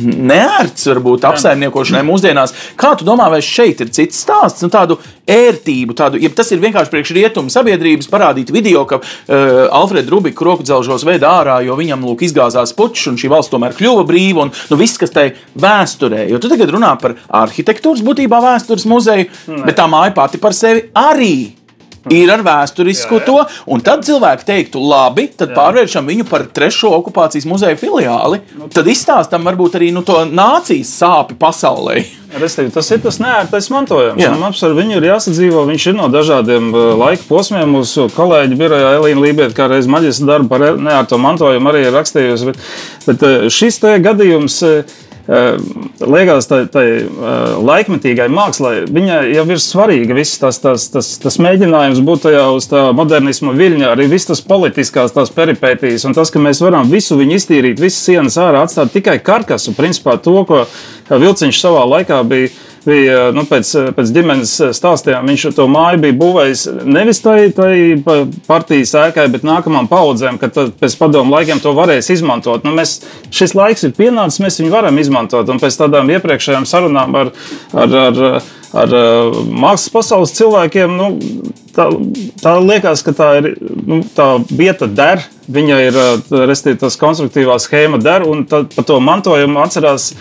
[0.03, 2.53] neērts, varbūt apsaimniekošanai mūsdienās.
[2.79, 4.99] Kā tu domā, vai šeit ir cits stāsts, nu, tādu
[5.31, 10.45] ērtību, tādu, ja tas ir vienkārši priekš rietumu sabiedrības parādīt video, ka uh, Alfreds Rubiks
[10.45, 14.47] roku dzelžos veidā ārā, jo viņam lūk izgāzās puķis un šī valsts tomēr kļuva brīva
[14.47, 16.27] un nu, viss, kas tai vēsturē.
[16.31, 19.31] Jo tu tagad runā par arhitektūras būtībā vēstures muzeju,
[19.63, 21.62] bet tā māja pati par sevi arī
[22.11, 23.39] ir ar vēsturisku to.
[23.71, 28.41] Un tad cilvēki teiktu, labi, tad pārvēršam viņu par trešo okupācijas muzeja filiāli.
[28.75, 32.01] Tad izstāstam varbūt arī nu, to nācijas sāpju pasaulē.
[32.43, 34.21] Restīvi, tas ir tas neērtais mantojums.
[34.23, 34.33] Jā.
[34.41, 35.67] Mums ar viņu ir jāsadzīvo.
[35.69, 37.77] Viņš ir no dažādiem uh, laika posmiem.
[37.77, 41.97] Mūsu kolēģi birojā Elīna Lībieta, kā reiz maģistra darbu par e- neērto mantojumu, arī ir
[41.97, 42.49] rakstījusi.
[42.49, 42.67] Bet,
[43.07, 44.63] bet uh, šis te gadījums.
[45.33, 51.13] Uh, Liekas, tai, tai uh, laikmetīgai mākslai, viņai jau ir svarīga viss tas, tas, tas,
[51.23, 56.17] tas mēģinājums būt tajā uz tā modernisma viļņa, arī viss tas politiskās tās peripētīs, un
[56.17, 60.43] tas, ka mēs varam visu viņu iztīrīt, visas sienas ārā atstāt tikai karkasu, principā to,
[60.49, 60.65] ko
[61.13, 62.53] Vilciņš savā laikā bija
[62.87, 65.29] bija nu, pēc, pēc ģimenes stāstiem.
[65.29, 67.75] Viņš to māju bija būvējis nevis tai, tai
[68.49, 72.67] partijas ēkai, bet nākamajām paudzēm, kad pēc padomu laikiem to varēs izmantot.
[72.67, 72.99] Nu, mēs,
[73.35, 75.49] šis laiks ir pienācis, mēs viņu varam izmantot.
[75.53, 77.33] Un pēc tādām iepriekšējām sarunām ar,
[77.73, 78.23] ar, ar,
[78.85, 78.97] ar
[79.47, 80.99] mākslas pasaules cilvēkiem.
[80.99, 81.11] Nu,
[81.77, 81.89] tā,
[82.43, 83.51] tā liekas, ka tā, ir,
[83.87, 85.99] nu, tā vieta der, viņa ir
[86.51, 90.13] restīvi, tas konstruktīvā schēma der, un tad par to mantojumu atcerās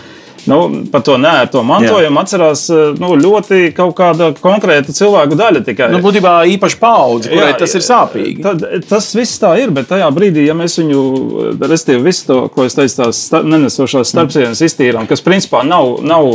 [0.50, 0.58] nu,
[0.92, 2.24] par to nērto mantojumu Jā.
[2.24, 2.64] atcerās
[2.98, 5.62] nu, ļoti kaut kāda konkrēta cilvēku daļa.
[5.66, 5.90] Tikai.
[5.92, 8.36] Nu, būtībā īpaši paudze, kurai jā, tas ir sāpīgi.
[8.42, 11.02] Tad, tas viss tā ir, bet tajā brīdī, ja mēs viņu,
[11.60, 16.28] restīvi, visu to, ko es teicu, tās starp, nenesošās starpsienas iztīrām, kas principā nav, nav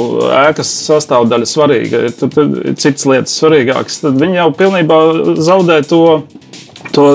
[0.47, 5.01] ēkas sastāvdaļa svarīga, tad, tad cits lietas svarīgākas, tad viņi jau pilnībā
[5.43, 6.03] zaudē to
[6.93, 7.05] To,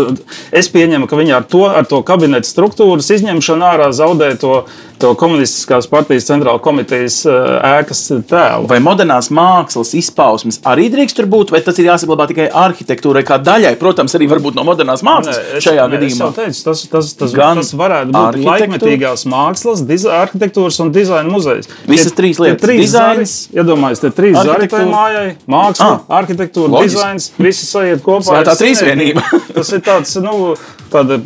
[0.55, 4.65] es pieņemu, ka viņi ar to, ar to kabineta struktūras izņemšanu ārā zaudē to,
[5.03, 7.39] to komunistiskās partijas centrāla komitejas eh,
[7.81, 8.69] ēkas tēlu.
[8.71, 13.41] Vai modernās mākslas izpausmes arī drīkst tur būt, vai tas ir jāsaglabā tikai arhitektūrai kā
[13.43, 13.75] daļai?
[13.81, 16.29] Protams, arī no modernās mākslas nē, es, šajā nē, gadījumā.
[16.37, 21.71] Teicu, tas, tas, tas, Gan tas varētu būt laikmetīgās mākslas, diza, arhitektūras un dizaina muzejs.
[21.89, 22.63] Visas trīs lietas.
[22.63, 25.27] Trīs dizains, iedomājieties, te trīs zari tai mājai-
[25.57, 26.95] māksla, ah, arhitektūra, loģis.
[26.95, 28.43] dizains, visi sajiet kopā.
[28.47, 29.25] Tā trīsvienība.
[29.57, 30.55] tas ir tāds, nu,
[30.93, 31.19] tāda,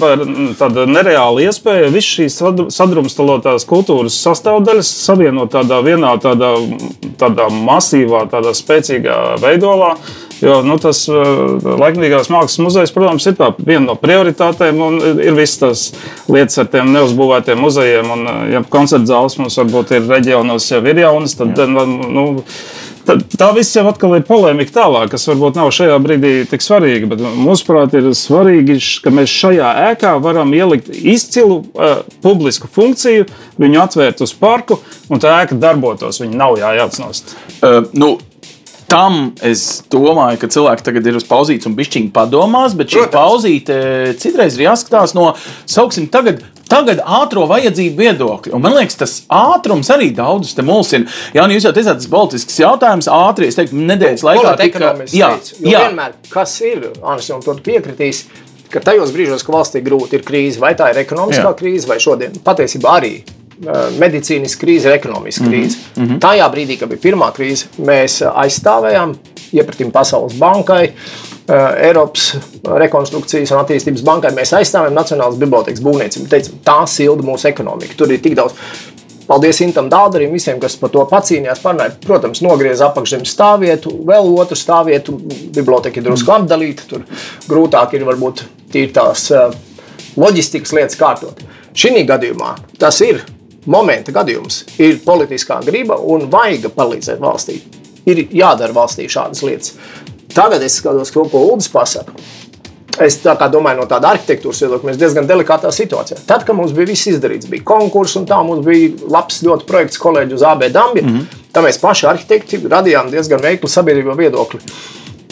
[0.58, 2.38] tāda nereāla iespēja visas šīs
[2.74, 6.54] sadrumstalotās kultūras sastāvdaļas savienot tādā vienā tādā,
[7.20, 9.96] tādā masīvā, tādā spēcīgā veidolā.
[10.36, 14.82] Jo nu, tas laikmatīgās mākslas muzejs, protams, ir viena no prioritātēm,
[15.24, 15.84] ir visas tās
[16.28, 18.10] lietas ar tiem neuzbūvētiem muzejiem.
[18.12, 21.70] Un, ja koncerta zāles mums varbūt ir reģionos jau ir jaunas, tad Jā.
[21.72, 22.26] nu,
[23.06, 27.10] Tā, tā viss jau atkal ir polēmika tālāk, kas varbūt nav šajā brīdī tik svarīga.
[27.12, 33.28] Bet mūsuprāt, ir svarīgi, ka mēs šajā ēkā varam ielikt izcilu uh, publisku funkciju,
[33.62, 36.18] viņu atvērt uz parku, un tā ēka darbotos.
[36.24, 37.36] Viņa nav jājauc nost.
[37.60, 38.16] Uh, nu.
[38.86, 43.16] Tam es domāju, ka cilvēki tagad ir uz pauzītes un bišķiņi padomās, bet šī Protams.
[43.16, 43.78] pauzīte
[44.22, 45.32] citreiz ir jāskatās no,
[45.66, 48.52] sauksim, tagad Tagad ātrā vajadzību viedokļi.
[48.56, 51.06] Un man liekas, tas ātrums arī daudzus te mulsina.
[51.36, 53.06] Jā, nu jūs jau teicāt, tas politisks jautājums.
[53.12, 54.56] Ātri, es teiktu, nedēļas laikā.
[54.58, 55.84] Tika, jā, teicu, jā.
[55.86, 58.24] Vienmēr, kas ir, Anis, un to piekritīs,
[58.72, 61.56] ka tajos brīžos, kad valstī grūti ir krīze, vai tā ir ekonomiskā jā.
[61.62, 63.14] krīze, vai šodien patiesībā arī
[64.00, 65.54] medicīniska krīze, ekonomiska mm -hmm.
[65.54, 65.76] krīze.
[65.96, 66.18] Mm -hmm.
[66.20, 69.14] Tajā brīdī, kad bija pirmā krīze, mēs aizstāvējām,
[69.52, 70.92] iepratījām Pasaules bankai,
[71.46, 72.32] Eh, Eiropas
[72.66, 76.26] rekonstrukcijas un attīstības bankai mēs aizstāvjam Nacionālās bibliotekas būvniecību.
[76.32, 77.94] Teicam, tā silda mūsu ekonomiku.
[78.00, 78.56] Tur ir tik daudz.
[79.28, 81.62] Paldies Intam Dādarim, visiem, kas par to pacīnījās.
[81.62, 81.94] Parunāja.
[82.02, 85.14] Protams, nogriez apakšzemes stāvvietu, vēl otru stāvvietu.
[85.54, 86.88] Biblioteka ir drusku apdalīta.
[86.90, 87.06] Tur
[87.46, 88.42] grūtāk ir varbūt
[88.74, 89.54] tīri tās eh,
[90.18, 91.46] loģistikas lietas kārtot.
[91.78, 93.22] Šī gadījumā tas ir
[93.66, 94.62] momenta gadījums.
[94.78, 97.60] Ir politiskā griba un vajag palīdzēt valstī.
[98.06, 99.74] Ir jādara valstī šādas lietas.
[100.34, 102.12] Tagad es skatos to, ko Ulris pasaka.
[103.02, 106.16] Es domāju, no tāda arhitektūras viedokļa mēs diezgan delikātā situācijā.
[106.28, 110.00] Tad, kad mums bija viss izdarīts, bija konkurss un tā, mums bija labs, ļoti projekts
[110.00, 111.04] kolēģi uz AB Dabija.
[111.04, 111.42] Mm -hmm.
[111.52, 114.60] Tā mēs paši arhitekti radījām diezgan veiklu sabiedrību viedokli.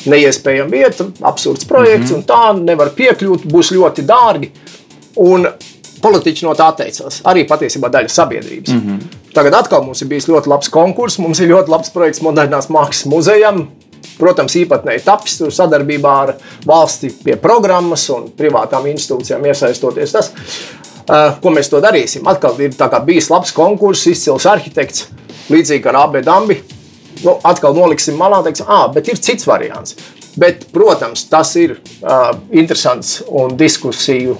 [0.04, 2.18] Neiespējama vieta, absurds projekts, mm -hmm.
[2.18, 4.50] un tā nevar piekļūt, būs ļoti dārgi.
[5.16, 5.48] Un
[6.04, 7.22] politiķi no tā atteicās.
[7.30, 8.74] Arī patiesībā daļa sabiedrības.
[8.74, 9.32] Mm -hmm.
[9.34, 13.06] Tagad atkal mums ir bijis ļoti labs konkurss, mums ir ļoti labs projekts modernās mākslas
[13.10, 13.66] muzejam
[14.18, 16.32] protams, īpatnēji tapis sadarbībā ar
[16.66, 20.14] valsti pie programmas un privātām institūcijām iesaistoties.
[20.14, 20.30] Tas,
[21.08, 22.26] uh, ko mēs to darīsim?
[22.30, 22.76] Atkal ir
[23.06, 25.08] bijis labs konkurss, izcils arhitekts,
[25.50, 26.60] līdzīgi ar AB Dambi.
[27.24, 29.96] Nu, atkal noliksim malā, teiksim, ah, bet ir cits variants.
[30.36, 34.34] Bet, protams, tas ir uh, interesants un diskusiju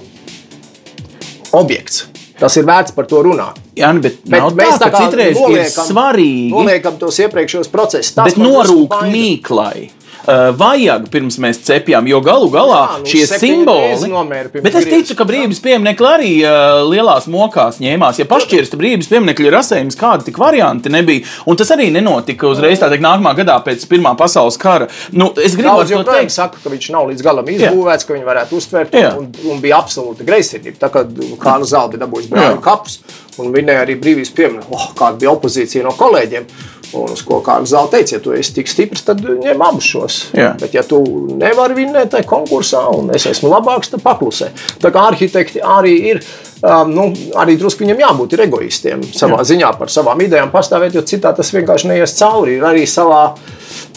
[1.57, 2.05] objekts.
[2.39, 3.59] Tas ir vērts par to runāt.
[3.79, 6.49] Jā, nu, bet, bet mēs tā, tā kā citreiz noliekam, ir svarīgi.
[6.51, 8.15] Noliekam tos iepriekšējos procesus.
[8.19, 9.87] Bet norūkt mīklai.
[10.25, 14.49] Uh, vajag pirms mēs cepjam, jo galu galā Jā, nu, šie simboli.
[14.63, 18.21] Bet es ticu, ka brīvības pieminiekļi arī uh, lielās mokās ņēmās.
[18.21, 21.25] Ja pašķirsta brīvības pieminiekļi ir rasējums, kādi tik varianti nebija.
[21.45, 24.89] Un tas arī nenotika uzreiz tādā nākamā gadā pēc Pirmā pasaules kara.
[25.13, 28.07] Nu, es gribu to teikt, saka, ka viņš nav līdz galam izbūvēts, Jā.
[28.07, 30.79] ka viņi varētu uztvert, un, un bija absolūti greizsirdība.
[30.81, 31.05] Tā kā
[31.41, 32.99] Kārlis Zalbi dabūjis brāļu kapus,
[33.41, 36.49] un viņai arī brīvības pieminiekļi, oh, kāda bija opozīcija no kolēģiem.
[36.95, 40.19] Un uz ko Kārlis Zāle teica, ja tu esi tik stiprs, tad ņem abus šos.
[40.37, 40.53] Jā.
[40.61, 41.01] Bet, ja tu
[41.35, 44.51] nevari vinnēt tajā konkursā, un es esmu labāks, tad paklusē.
[44.83, 46.25] Tā kā arhitekti arī ir.
[46.65, 47.03] Um, nu,
[47.37, 49.49] arī drusku viņam jābūt egoistiem savā Jā.
[49.51, 52.55] ziņā par savām idejām, pastāvēt, jo citādi tas vienkārši neies cauri.
[52.55, 53.19] Ir arī savā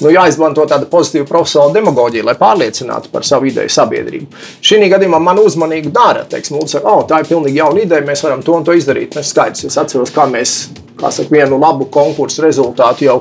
[0.03, 4.42] nu, jāizmanto tāda pozitīva profesionāla demagoģija, lai pārliecinātu par savu ideju sabiedrību.
[4.61, 8.44] Šī gadījumā man uzmanīgi dara, teiksim, saka, oh, tā ir pilnīgi jauna ideja, mēs varam
[8.44, 9.16] to un to izdarīt.
[9.22, 10.59] Es skaidrs, es atceros, kā mēs
[11.01, 13.18] saka, vienu labu konkursu rezultātu jau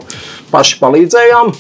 [0.52, 1.54] paši palīdzējām.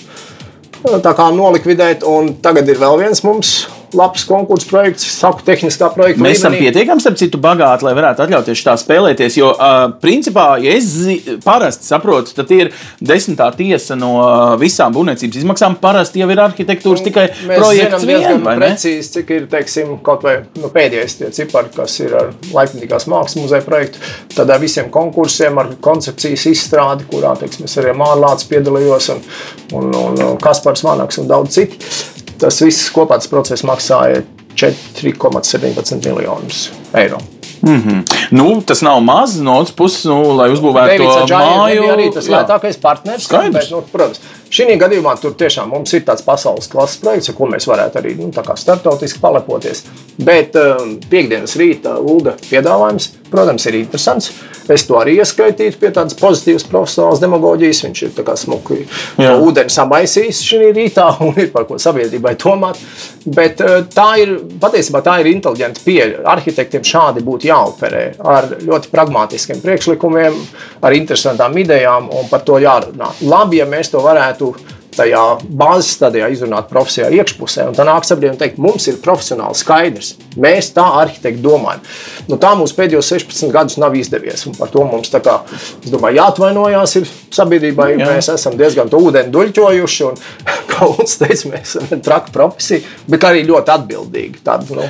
[1.03, 3.55] Tā kā nolikvidēt, un tagad ir vēl viens mums
[3.95, 6.23] labs konkursu projekts, saku, tehniskā projekta.
[6.23, 9.37] Mēs esam pietiekami, starp citu, bagāti, lai varētu atļauties tā spēlēties.
[9.39, 14.13] Jo, uh, principā, ja es zi- parasti saprotu, tad ir desmitā tiesa no
[14.59, 15.77] visām būvniecības izmaksām.
[15.81, 18.71] Parasti jau ir arhitektūras tikai Mēs projekts diezgan vien, vai ne?
[18.73, 23.39] precīzi, cik ir teiksim, kaut vai nu, pēdējais tie cipari, kas ir ar laikmatīgās mākslas
[23.39, 24.03] muzeja projektu.
[24.35, 29.25] Tad ar visiem konkursiem, ar koncepcijas izstrādi, kurā teiksim, es arī Mārlāts piedalījos, un,
[29.77, 31.79] un, un, un Kaspars Vanaks un daudz citi.
[32.41, 34.21] Tas viss kopā tas process maksāja
[34.57, 36.67] 4,17 miljonus
[36.97, 37.21] eiro.
[38.31, 41.81] Nu, tas nav maz no otras puses, nu, lai uzbūvētu to māju.
[41.81, 43.25] bija arī tas lētākais partners.
[43.25, 43.55] Skaidrs.
[43.55, 44.21] Bet, nu, protams,
[44.53, 48.15] šī gadījumā tur tiešām mums ir tāds pasaules klases projekts, ar ko mēs varētu arī
[48.19, 49.83] nu, starptautiski palepoties.
[50.17, 54.31] Bet um, piekdienas rīta ULDA piedāvājums, protams, ir interesants.
[54.67, 57.83] Es to arī ieskaitītu pie tādas pozitīvas profesionālas demagoģijas.
[57.85, 58.81] Viņš ir tā kā smuki
[59.21, 62.81] ūdeni samaisījis šī rītā un ir par ko sabiedrībai domāt.
[63.27, 66.23] Bet uh, tā ir patiesībā tā ir inteliģenta pieeja.
[66.33, 68.03] Arhitektiem šādi būtu jāoperē
[68.35, 70.37] ar ļoti pragmatiskiem priekšlikumiem,
[70.81, 73.11] ar interesantām idejām un par to jārunā.
[73.27, 74.36] Labi, ja mēs to varētu
[74.97, 77.67] tajā bāzes stadijā izrunāt profesionālā iekšpusē.
[77.69, 80.13] Un tā nāk sabiedrība un teikt, mums ir profesionāli skaidrs.
[80.41, 81.83] Mēs tā arhitekti domājam.
[82.31, 84.45] Nu, tā mums pēdējos 16 gadus nav izdevies.
[84.49, 85.37] Un par to mums kā,
[85.85, 87.09] domāju, jāatvainojās ir
[87.39, 87.91] sabiedrībai.
[87.95, 88.11] Jā.
[88.13, 90.07] Mēs esam diezgan ūdeni duļķojuši.
[90.09, 90.21] Un,
[90.71, 94.45] kā Uts teica, mēs esam traka profesija, bet arī ļoti atbildīgi.
[94.45, 94.89] Tāda, nu,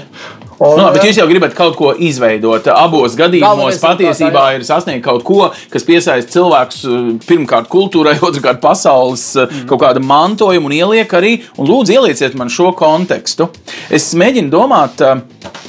[0.59, 2.67] un, Nu, labi, bet jūs jau gribat kaut ko izveidot.
[2.73, 9.27] Abos gadījumos patiesībā ir sasniegt kaut ko, kas piesaista cilvēkus uh, pirmkārt kultūrai, otrkārt pasaules
[9.37, 9.65] Mm.
[9.69, 11.33] kaut kāda mantojuma un ieliek arī.
[11.57, 13.49] Un lūdzu, ielieciet man šo kontekstu.
[13.93, 15.21] Es mēģinu domāt, uh,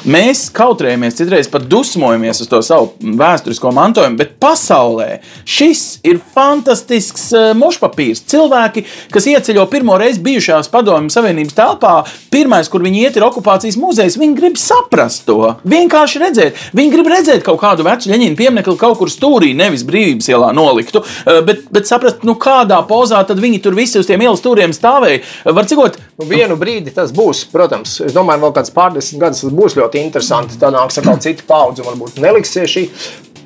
[0.06, 7.28] mēs kautrējamies, citreiz pat dusmojamies uz to savu vēsturisko mantojumu, bet pasaulē šis ir fantastisks
[7.34, 8.22] uh, mušpapīrs.
[8.30, 8.84] Cilvēki,
[9.14, 11.94] kas ieceļo pirmo reizi bijušās padomju savienības telpā,
[12.32, 14.18] pirmais, kur viņi iet, ir okupācijas muzejs.
[14.20, 16.62] Viņi grib saprast to, vienkārši redzēt.
[16.78, 21.02] Viņi grib redzēt kaut kādu vecu leņķinu pieminekli kaut kur stūrī, nevis brīvības ielā noliktu,
[21.02, 24.76] uh, bet, bet saprast, nu, kādā pozā tad viņi tur visi uz tiem ielas stūriem
[24.76, 25.24] stāvēja.
[25.44, 29.44] Uh, Var cikot, Nu, vienu brīdi tas būs, protams, es domāju, vēl kāds pārdesmit gadus
[29.44, 30.58] tas būs ļoti interesanti.
[30.60, 32.84] Tad nāks atkal cita paudze, un varbūt neliksies šī.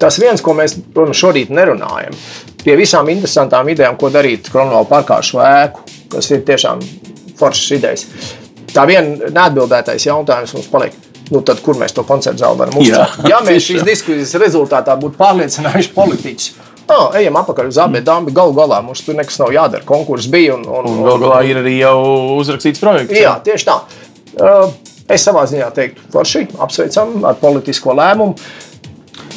[0.02, 2.16] Tas viens, ko mēs, protams, šorīt nerunājam,
[2.64, 5.86] pie visām interesantām idejām, ko darīt Kronvalda parkā ar šo ēku,
[6.16, 6.82] kas ir tiešām
[7.38, 8.06] foršas idejas.
[8.72, 10.98] Tā viena neatbildētais jautājums mums paliek.
[11.32, 13.30] Nu, tad, kur mēs to koncertu zāli varam Jā, uzcelt?
[13.30, 16.48] Ja mēs šīs diskusijas rezultātā būtu pārliecinājuši politiķus,
[16.92, 19.86] oh, ejam atpakaļ uz abiem dāmas, galu galā mums tur nekas nav jādara.
[19.88, 21.96] Konkurss bija un, un, un gal galā ir arī jau
[22.36, 23.16] uzrakstīts projekts.
[23.16, 23.78] Jā, tieši tā.
[24.32, 24.74] Uh,
[25.10, 28.36] Es savā ziņā teiktu, forši apsveicam ar politisko lēmumu.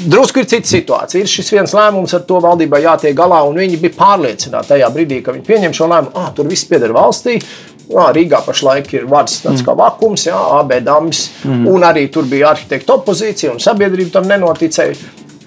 [0.05, 1.23] Drusku ir cita situācija.
[1.23, 5.21] Ir šis viens lēmums, ar to valdībai jātiek galā, un viņi bija pārliecināti tajā brīdī,
[5.23, 6.13] kad viņi pieņem šo lēmumu.
[6.19, 7.37] Ah, tur viss pieder valstī.
[7.85, 9.65] Jā, Rīgā pašlaik ir vārds tāds mm.
[9.67, 11.67] kā vakums, jā, AB dāmas, mm.
[11.69, 14.97] un arī tur bija arhitekta opozīcija, un sabiedrība tam nenoticēja.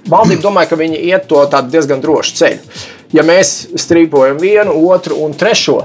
[0.08, 2.78] Valdība domāja, ka viņi iet to diezgan drošu ceļu.
[3.16, 5.80] Ja mēs strīpojam vienu, otru un trešo,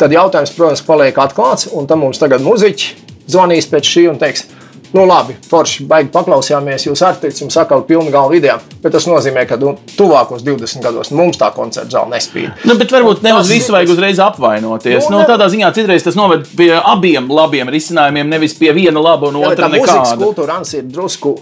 [0.00, 4.46] tad jautājums, protams, paliek atklāts, un tam mums tagad muziķi zvanīs pēc šī un teiks,
[4.92, 9.46] nu labi, forši, baigi paklausījāmies, jūs arhitekts jums sakal pilnu galvu idejām, bet tas nozīmē,
[9.48, 12.64] ka nu, tuvākos 20 gados mums tā koncerta zāle nespīd.
[12.68, 15.08] Nu, bet varbūt ne uz visu vajag uzreiz apvainoties.
[15.08, 19.28] Nu, Nu, tādā ziņā citreiz tas noved pie abiem labiem risinājumiem, nevis pie viena laba
[19.28, 20.24] un Jā, otra tā mūzikas nekāda.
[20.24, 21.32] kultūra ir drusku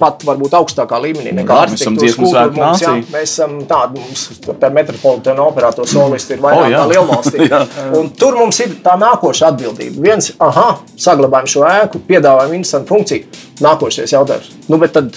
[0.00, 2.44] pat varbūt augstākā līmenī nekā Jā, arhitektūras kultūra.
[2.56, 6.80] Mums, jā, mēs esam tādi, mums tā metropolitāna operātora solisti ir vairāk jā.
[6.80, 7.46] kā lielvalstī.
[7.52, 7.60] Jā.
[8.18, 10.02] Tur mums ir tā nākoša atbildība.
[10.08, 10.66] Viens, aha,
[11.00, 13.30] saglabājam šo ēku, piedāvājam interesantu funkciju.
[13.64, 14.50] Nākošais jautājums.
[14.72, 15.14] Nu, tad,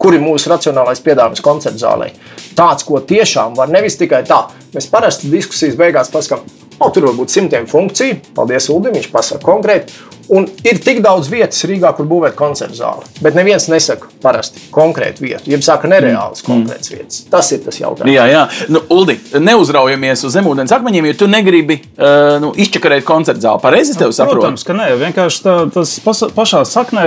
[0.00, 2.12] kur ir mūsu racionālais piedāvājums koncertu zālē?
[2.58, 4.44] Tāds, ko tiešām var nevis tikai tā.
[4.72, 6.46] Mēs parasti diskusijas beigās pasakām,
[6.78, 8.20] o, tur var būt simtiem funkciju.
[8.36, 9.98] Paldies, Ulim, viņš pasaka konkrēti.
[10.30, 13.08] Un ir tik daudz vietas Rīgā, kur būvēt koncertu zāli.
[13.24, 15.50] Bet neviens nesaka parasti konkrētu vietu.
[15.50, 16.46] Jeb saka nereāls mm.
[16.46, 17.22] konkrēts vietas.
[17.32, 18.12] Tas ir tas jautājums.
[18.12, 18.42] Jā, jā.
[18.72, 23.62] Nu, Uldi, neuzraujamies uz zemūdens akmeņiem, jo tu negribi uh, nu, izčakarēt koncertu zāli.
[23.64, 24.44] Pareizi es tevi saprotu.
[24.44, 27.04] Protams, ka nē, vienkārši tā, tas pas, pašā saknē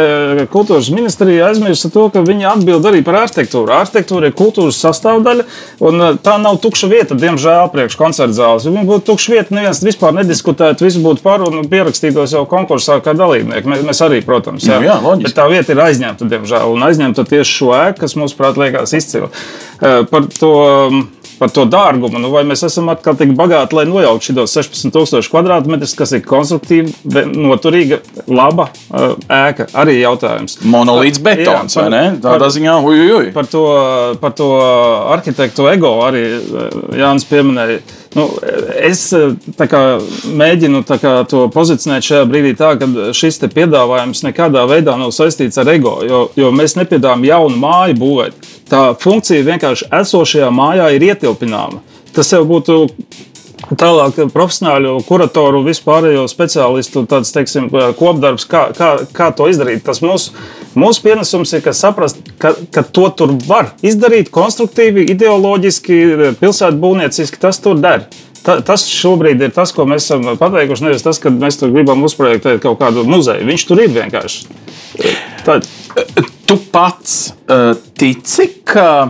[0.52, 3.74] kultūras ministrija aizmirsa to, ka viņi atbild arī par arhitektūru.
[3.80, 5.48] Arhitektūra ir kultūras sastāvdaļa,
[5.88, 8.68] un uh, tā nav tukša vieta, diemžēl, priekš koncerta zāles.
[8.68, 13.00] Ja viņa būtu tukša vieta, neviens vispār nediskutētu, visi būtu par un pierakstītos jau konkursā
[13.06, 13.72] kā dalībnieki.
[13.72, 14.80] Mēs, mēs arī, protams, jā.
[14.82, 15.30] Nu jā, loģiski.
[15.30, 18.96] Bet tā vieta ir aizņemta, diemžēl, un aizņemta tieši šo ēku, kas mums, prāt, liekas
[18.98, 19.32] izcila.
[19.76, 21.06] Uh, Par to um,
[21.40, 22.20] par to dārgumu.
[22.22, 27.26] Nu, vai mēs esam atkal tik bagāti, lai nojauktu šos 16,000 kvadrātmetrus, kas ir konstruktīva,
[27.32, 29.70] noturīga, laba uh, ēka?
[29.78, 30.60] Arī jautājums.
[30.64, 32.04] Monolīts betons, Jā, par, vai ne?
[32.24, 33.30] Tādā ziņā, uj, uj.
[33.36, 33.66] Par to,
[34.22, 34.50] par to
[35.16, 36.26] arhitektu ego arī
[36.96, 37.84] Jānis pieminēja.
[38.16, 38.30] Nu,
[38.80, 39.82] es kā,
[40.40, 45.74] mēģinu kā, to pozicionēt šajā brīdī tā, ka šis piedāvājums nekādā veidā nav saistīts ar
[45.74, 48.48] ego, jo, jo mēs nepiedāvājam jaunu māju būvēt.
[48.70, 51.84] Tā funkcija vienkārši esošajā mājā ir ietilpināma.
[52.16, 52.80] Tas jau būtu
[53.66, 59.82] Tālāk, profesionāļu, kuratoru, vispārējo speciālistu tāds, teiksim, kopdarbs, kā, kā, kā to izdarīt.
[59.88, 60.36] Tas mūsu,
[60.78, 65.98] mūsu pienesums ir, ka saprast, ka, ka to tur var izdarīt konstruktīvi, ideoloģiski,
[66.44, 68.06] pilsētbūvnieciski, tas tur der.
[68.46, 70.86] Ta, tas šobrīd ir tas, ko mēs esam pateikuši.
[70.86, 73.48] Nevis tas, ka mēs tur gribam uzprojektēt kaut kādu muzeju.
[73.50, 74.46] Viņš tur ir vienkārši.
[75.46, 75.68] Tad.
[76.46, 77.14] Tu pats
[77.50, 79.10] uh, tici, ka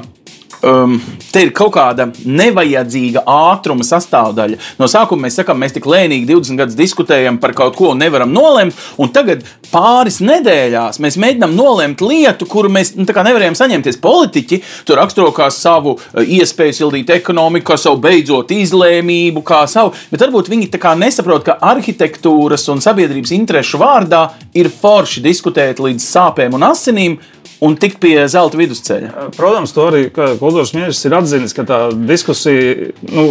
[0.64, 0.98] um,
[1.32, 4.60] te ir kaut kāda nevajadzīga ātruma sastāvdaļa.
[4.80, 8.32] No sākuma mēs sakām, mēs tik lēnīgi 20 gadus diskutējam par kaut ko un nevaram
[8.34, 14.00] nolemt, un tagad pāris nedēļās mēs mēģinām nolemt lietu, kuru mēs nu, nevarējām saņemties.
[14.04, 19.96] Politiķi tur raksturo kā savu uh, iespēju sildīt ekonomiku, kā savu beidzot izlēmību, kā savu,
[20.12, 26.56] bet varbūt viņi nesaprot, ka arhitektūras un sabiedrības interesu vārdā ir forši diskutēt līdz sāpēm
[26.56, 27.18] un asinīm
[27.64, 29.30] un tikt pie zelta vidusceļa.
[29.36, 33.26] Protams, to arī kultūras ministrs ir atzinis, ka tā diskusija nu,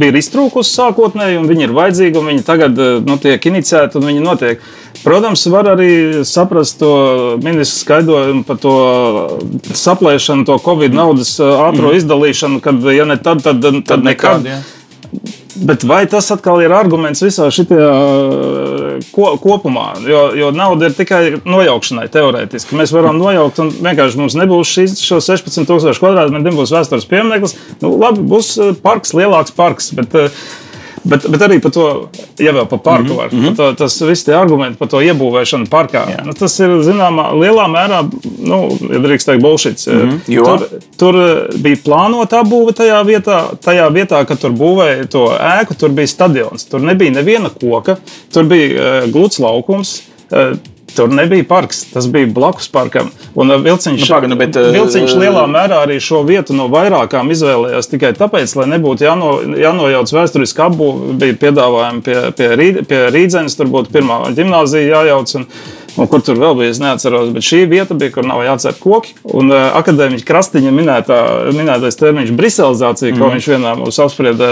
[0.00, 4.24] bija iztrūkusi sākotnēji, un viņi ir vajadzīgi, un viņi tagad nu, tiek inicēti un viņi
[4.24, 4.66] notiek.
[5.00, 5.92] Protams, var arī
[6.28, 6.90] saprast to
[7.40, 8.74] ministru skaidrojumu par to
[9.72, 11.96] saplēšanu, to Covid naudas ātrā mm.
[12.02, 14.44] izdalīšanu, kad ja ne tad, tad, tad, tad nekad.
[14.44, 14.60] nekad ja.
[15.60, 17.88] Bet vai tas atkal ir arguments visā šajā
[19.10, 19.88] ko, kopumā?
[20.06, 22.78] Jo, jo nauda ir tikai nojaukšanai, teorētiski.
[22.78, 27.56] Mēs varam nojaukt, un vienkārši mums nebūs šīs 16,000 kvadrātmetru, nebūs vēstures piemineklis.
[27.82, 28.54] Nu, labi, būs
[28.84, 29.90] parks, lielāks parks.
[29.98, 30.44] Bet, uh,
[31.02, 31.84] Bet, bet arī par to,
[32.40, 33.56] ja vēl par parku, var, mm -hmm.
[33.56, 36.02] to, tas viss tie argumenti par to iebūvēšanu parkā.
[36.12, 36.24] Jā.
[36.24, 38.02] Nu, tas ir zināmā lielā mērā,
[38.38, 38.58] nu,
[38.92, 39.86] ja drīkst teikt, bullshit.
[39.86, 40.44] Mm -hmm.
[40.44, 41.14] tur, tur
[41.56, 46.64] bija plānota apbūve tajā vietā, tajā vietā, kad tur būvēja to ēku, tur bija stadions.
[46.64, 47.96] Tur nebija neviena koka,
[48.32, 48.68] tur bija
[49.04, 50.02] uh, gluds laukums.
[50.30, 50.56] Uh,
[50.96, 53.10] Tur nebija parks, tas bija blakus parkam.
[53.34, 57.30] Un uh, vilciņš, nu, paganu, bet, uh, vilciņš lielā mērā arī šo vietu no vairākām
[57.34, 61.18] izvēlējās tikai tāpēc, lai nebūtu jāno, jānojauc vēsturiski apbūve.
[61.20, 62.50] Bija piedāvājumi pie, pie,
[62.88, 65.36] pie Rīdzenes, tur būtu pirmā gimnāzija jājauc.
[65.40, 65.46] Un,
[65.96, 67.30] un kur tur vēl bija, es neatceros.
[67.34, 69.14] Bet šī vieta bija, kur nav jācer koki.
[69.24, 71.18] Un uh, akadēmiķa krastiņa minētā,
[71.56, 73.20] minētais termiņš, briselizācija, mm.
[73.20, 74.50] ko viņš vienā mūsu apspriedē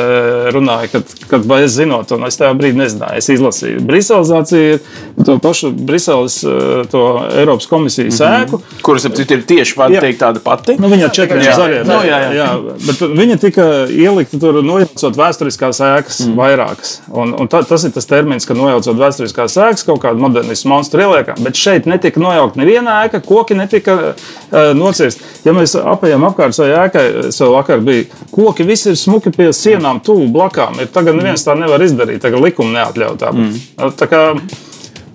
[0.55, 3.85] runāja, kad, kad vai es zinot, un es tajā brīdī nezināju, es izlasīju.
[3.89, 7.05] Briselizācija ir to pašu Briseles, uh, to
[7.37, 8.45] Eiropas komisijas mm -hmm.
[8.45, 8.83] ēku.
[8.83, 10.77] Kuras ir tieši var teikt tāda pati?
[10.79, 11.85] Nu, viņa četri zaļie.
[11.87, 12.33] No, jā, jā.
[12.35, 12.49] jā,
[12.87, 16.37] bet viņa tika ielikta tur nojaucot vēsturiskās ēkas mm.
[16.37, 17.01] vairākas.
[17.09, 21.05] Un, un tā, tas ir tas termins, ka nojaucot vēsturiskās ēkas, kaut kādu modernismu monstru
[21.07, 21.45] ieliek ēkām.
[21.45, 25.25] Bet šeit netika nojaukt neviena ēka, koki netika uh, nocirsti.
[25.47, 27.05] Ja mēs apējām apkārt savai ēkai,
[27.35, 30.81] sev vakar bija koki, visi ir smuki pie sienām, tuvu blakām.
[30.83, 33.35] Ir tagad neviens tā nevar izdarīt, tagad likuma neatļauj tā.
[33.35, 33.93] Mm.
[33.99, 34.25] tā kā,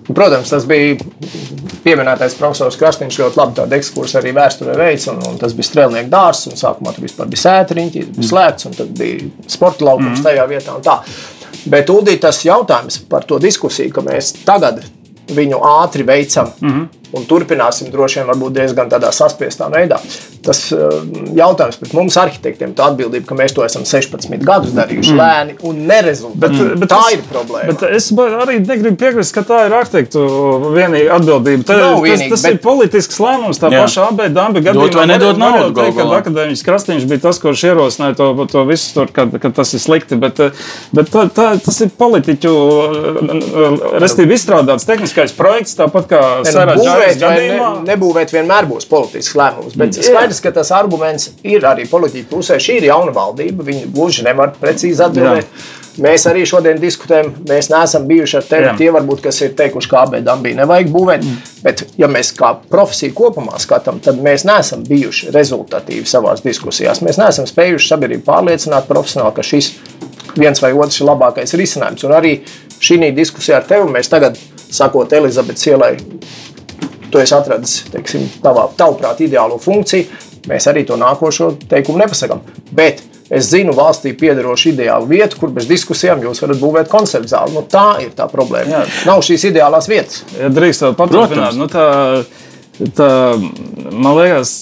[0.04, 0.98] Protams, tas bija
[1.84, 3.16] pieminētais profesors Krastīns.
[3.16, 5.06] ļoti labi tādu ekskursu arī vēsturē veids.
[5.08, 6.58] Un, un tas bija strēlnieku dārsts.
[6.60, 8.28] Sākumā tur vispār bija sētriņķi, bija mm.
[8.28, 10.26] slēgts, un tad bija sporta laukums mm.
[10.26, 10.98] tajā vietā.
[11.72, 14.82] Bet Udī, tas jautājums par to diskusiju, ka mēs tagad
[15.28, 16.52] viņu ātri veicam.
[16.60, 17.03] Mm -hmm.
[17.14, 19.98] Un turpināsim droši vien diezgan tādā saspiestā veidā.
[20.44, 21.00] Tas uh,
[21.36, 25.20] jautājums pret mums, arhitektiem, ir atbildība, ka mēs to esam 16 gadus darījuši mm.
[25.20, 26.40] lēni un nerezultāti.
[26.42, 26.80] Bet, mm.
[26.82, 27.72] bet tā es, ir problēma.
[27.72, 28.10] Bet es
[28.44, 30.24] arī negribu piekrist, ka tā ir arhitektu
[30.74, 31.68] vienīga atbildība.
[31.70, 32.58] Tā, vienīgi, tas tas bet...
[32.58, 33.60] ir politisks lēmums.
[33.60, 33.82] Tā jā.
[33.84, 34.88] paša AB Damba gadījumā.
[34.88, 35.70] Dot vai nedod naudu?
[35.78, 39.74] Teikt, ka akadēmiķis Krastīņš bija tas, kurš ierosināja to, to visu, tur, kad, kad tas
[39.76, 40.18] ir slikti.
[40.20, 40.40] Bet,
[40.96, 42.54] bet tā, tā, tas ir politiķu,
[44.02, 46.22] restīvi izstrādāts tehniskais projekts, tāpat kā
[46.94, 47.70] Saraģis gadījumā.
[47.76, 50.10] Ne, nebūvēt vienmēr būs politisks lēmums, bet yeah.
[50.10, 52.58] skaidrs, ka tas arguments ir arī politiķu pusē.
[52.62, 55.48] Šī ir jauna valdība, viņi gluži nevar precīzi atbildēt.
[55.48, 55.80] Jā.
[56.04, 58.66] Mēs arī šodien diskutējam, mēs neesam bijuši ar tevi.
[58.66, 58.72] Jā.
[58.80, 61.22] Tie varbūt, kas ir teikuši, ka AB dambī nevajag būvēt.
[61.22, 61.52] Mm.
[61.62, 67.02] Bet, ja mēs kā profesiju kopumā skatām, tad mēs neesam bijuši rezultatīvi savā diskusijās.
[67.06, 69.70] Mēs neesam spējuši sabiedrību pārliecināt profesionāli, ka šis
[70.34, 72.06] viens vai otrs ir labākais risinājums.
[72.08, 72.34] Un arī
[72.82, 74.38] šī diskusijā ar tevi mēs tagad,
[74.74, 75.94] sakot Elizabetes ielai,
[77.14, 80.22] tu esi atradis teiksim, tavā, tavuprāt, ideālo funkciju.
[80.50, 82.42] Mēs arī to nākošo teikumu nepasakām.
[82.74, 83.00] Bet
[83.32, 87.54] es zinu valstī piederošu ideālu vietu, kur bez diskusijām jūs varat būvēt koncertu zāli.
[87.56, 88.82] Nu, tā ir tā problēma.
[88.82, 88.82] Jā.
[89.08, 90.24] Nav šīs ideālās vietas.
[90.36, 91.86] Ja drīkst vēl paturpināt, nu, tā
[92.74, 93.08] Tā,
[93.94, 94.52] man liekas,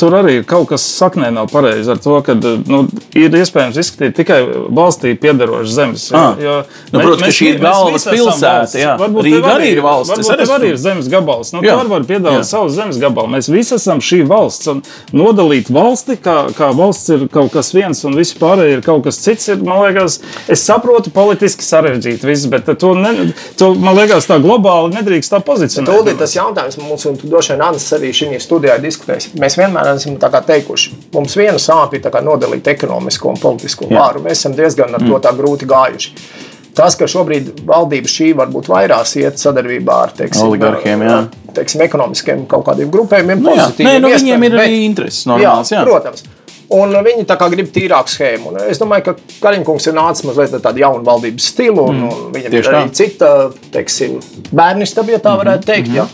[0.00, 2.80] tur arī kaut kas saknē nav pareizi ar to, ka nu,
[3.14, 4.40] ir iespējams izskatīt tikai
[4.74, 6.08] valstī piederošas zemes.
[6.16, 6.34] Ah.
[6.42, 6.56] Jo,
[6.90, 8.80] nu, protams, ka šī ir galvas pilsēta.
[8.80, 8.96] Jā.
[8.98, 10.16] Varbūt Rīga arī ir valsts.
[10.16, 11.52] Varbūt arī arī ir zemes gabals.
[11.54, 11.76] Nu, Jā.
[11.88, 12.48] var piedāvāt Jā.
[12.48, 13.30] savu zemes gabalu.
[13.36, 14.68] Mēs visi esam šī valsts.
[14.72, 14.82] Un
[15.16, 19.20] nodalīt valsti, kā, kā valsts ir kaut kas viens un visi pārējie ir kaut kas
[19.22, 20.18] cits, ir, man liekas,
[20.50, 23.30] es saprotu politiski sarežģīti viss, bet to, ne,
[23.60, 26.14] to man liekas, tā globāli nedrīkst tā pozicionēt.
[26.18, 29.30] Tas jautājums mums, un droši vien Anna arī šajā studijā diskutēs.
[29.40, 31.58] Mēs vienmēr esam teikuši, mums viena
[32.04, 34.24] tā kā nodalīt ekonomisko un politisko vāru.
[34.24, 36.14] Mēs esam diezgan ar to tā grūti gājuši.
[36.78, 41.16] Tas, ka šobrīd valdība šī varbūt vairāk iet sadarbībā ar teiksim, Oligarhiem, jā.
[41.56, 43.64] teiksim, ekonomiskiem kaut kādiem grupējumiem, Nu, jā.
[43.66, 45.72] pozitīviem Nē, nu, viņiem iespējams, ir arī intereses normāls.
[45.74, 46.22] Jā, Protams.
[46.78, 48.50] Un viņi tā kā grib tīrāku schēmu.
[48.52, 52.56] Un es domāju, ka Kariņkungs ir nācis mazliet tādu jaunu valdības stilu, un, un viņam
[52.58, 52.96] ir arī tā.
[53.00, 53.30] cita,
[53.72, 54.18] teiksim,
[54.52, 55.94] bērnistaba, ja tā varētu teikt.
[55.96, 56.04] Ja?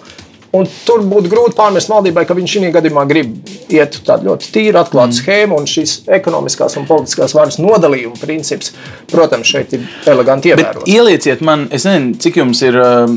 [0.54, 3.32] Un tur būtu grūti pārmest valdībai, ka viņš šī gadījumā grib
[3.74, 5.18] iet tādu ļoti tīru, atklātu mm.
[5.18, 8.70] schēmu, un šīs ekonomiskās un politiskās varas nodalījuma princips,
[9.10, 10.90] protams, šeit ir eleganti Bet ievērots.
[10.90, 13.10] ielieciet man, es nezinu, cik jums ir uh,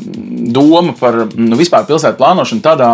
[0.57, 2.89] doma par nu, vispār pilsētu plānošanu tādā,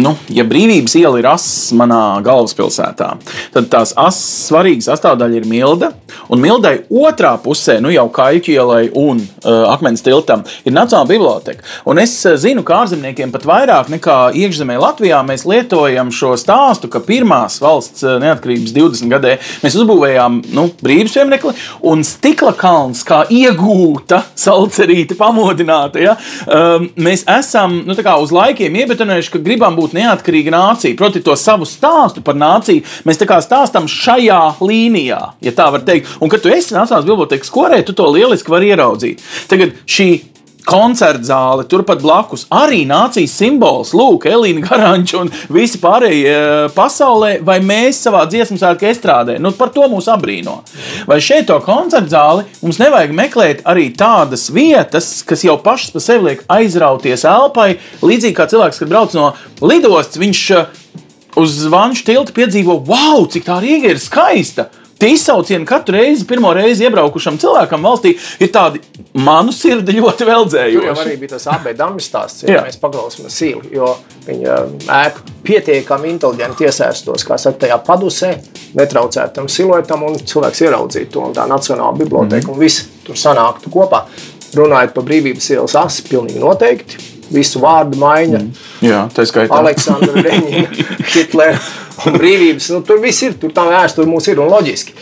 [0.00, 3.12] nu, ja brīvības iela ir ass manā galvaspilsētā,
[3.56, 5.92] tad tās asas svarīga sastāvdaļa ir milda.
[6.32, 11.64] Un mildai otrā pusē, nu jau Kaļķu ielai un uh, Akmens tiltam, ir Nacionāla biblioteka.
[11.86, 16.90] Un es uh, zinu, ka ārzemniekiem pat vairāk nekā iekšzemē Latvijā mēs lietojam šo stāstu,
[16.90, 21.54] ka pirmās valsts uh, neatkarības 20 gadē mēs uzbūvējām nu, brīvības pieminekli
[21.86, 26.02] un stikla kalns kā iegūta, salcerīta, pamodināta.
[26.02, 26.16] Ja?
[26.46, 30.98] Um, mēs esam nu, uz laikiem iebetonējuši, ka gribam būt neatkarīga nācija.
[30.98, 36.15] Proti, to savu stāstu par nāciju mēs stāstam šajā līnijā, ja tā var teikt.
[36.20, 39.22] Un, kad tu esi Nacionālās bibliotekas korē, tu to lieliski vari ieraudzīt.
[39.50, 40.10] Tagad šī
[40.66, 47.36] koncerta zāle, turpat blakus arī nācijas simbols, Lūk, Elīna Garanča un visi pārējie eh, pasaulē,
[47.46, 49.38] vai mēs savā dziesmu svētku estrādē.
[49.42, 50.58] Nu, par to mūs abrīno.
[51.08, 56.04] Vai šeit to koncerta zāli mums nevajag meklēt arī tādas vietas, kas jau pašas par
[56.04, 59.30] sevi liek aizrauties elpai, līdzīgi kā cilvēks, kad brauc no
[59.62, 60.82] lidostas, viņš eh,
[61.38, 64.70] uz zvanšu tilta piedzīvo, wow, cik tā Rīga ir skaista!
[64.96, 68.80] Tie izsaucieni katru reizi, pirmo reizi iebraukušam cilvēkam valstī, ir tādi
[69.20, 70.28] manu sirdi ļoti
[70.78, 73.90] Tur jau arī bija tas abēdams stāsts, ja mēs paklausāmies sīli, jo
[74.24, 74.54] viņa
[75.02, 78.32] ēka pietiekami inteliģenti iesaistos, kā saka, tajā padusē,
[78.78, 83.72] netraucētu tam siluetam, un cilvēks ieraudzītu to, un tā Nacionāla biblioteka, un visi tur sanāktu
[83.76, 84.06] kopā.
[84.56, 88.40] Runājot par brīvības ielas asi, pilnīgi noteikti, visu vārdu maiņa,
[88.84, 89.60] Jā, tā ir skaitā.
[89.60, 91.60] Aleksandra Reņina, Hitlera
[92.06, 92.72] un brīvības.
[92.74, 94.96] Nu, tur viss ir, tur tā vēsture mums ir un loģiski.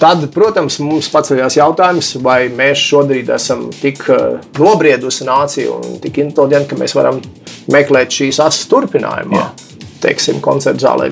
[0.00, 6.22] Tad, protams, mums paceļās jautājums, vai mēs šodien esam tik uh, nobriedusi nācija un tik
[6.22, 7.20] inteliģenti, ka mēs varam
[7.72, 9.50] meklēt šīs asas turpinājumā.
[10.00, 11.10] Teiksim, koncerta zālē.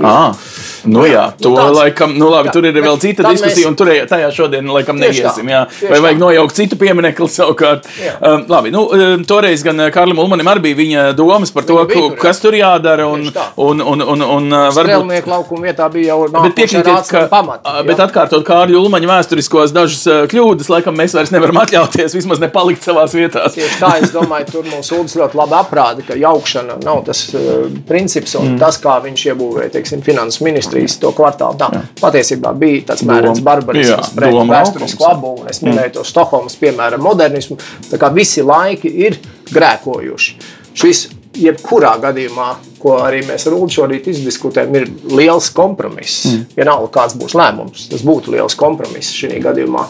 [0.84, 1.76] Nu, jā, nu to nu, tāds.
[1.78, 2.54] laikam, nu labi, jā.
[2.56, 3.70] tur ir vēl cita Tad diskusija, mēs...
[3.70, 5.50] un tur tajā šodien laikam Tieši neiesim.
[5.52, 5.64] Jā.
[5.72, 7.88] Tieši Vai vajag nojaukt citu pieminekli savukārt?
[8.02, 8.14] Jā.
[8.20, 11.78] Um, labi, nu, um, toreiz gan uh, Karlim Ulmanim arī bija viņa domas par to,
[11.88, 13.08] bija, tur, kas tur jādara.
[13.08, 13.26] Un,
[13.56, 16.48] un, un, un, un, un varbūt laukuma vietā bija jau nākamais.
[16.48, 17.74] Bet piekrītiet, ka pamati.
[17.88, 22.86] Bet atkārtot Kārļa Ulmaņa vēsturiskos dažus uh, kļūdas, laikam mēs vairs nevaram atļauties vismaz nepalikt
[22.86, 23.56] savās vietās.
[23.56, 27.66] Tieši tā, es domāju, tur mums Ulds ļoti labi aprāda, ka jaukšana nav tas uh,
[27.88, 28.60] princips un mm.
[28.62, 31.08] tas, kā viņš iebūvēja, teiksim, finanses ministru 13.
[31.16, 31.58] kvartālu.
[31.60, 31.82] Tā jā.
[32.00, 37.58] patiesībā bija tāds mērens barbarisms, pret vēsturisku labu, un es minēju to Stokholmas, piemēram, modernismu.
[37.90, 39.18] Tā kā visi laiki ir
[39.52, 40.36] grēkojuši.
[40.78, 41.06] Šis
[41.36, 42.48] jebkurā gadījumā,
[42.78, 44.86] ko arī mēs ar Ulu šorīt izdiskutējam, ir
[45.18, 46.28] liels kompromiss.
[46.30, 46.44] Mm.
[46.56, 49.84] Vienalga, kāds būs lēmums, tas būtu liels kompromiss šajā gadījumā.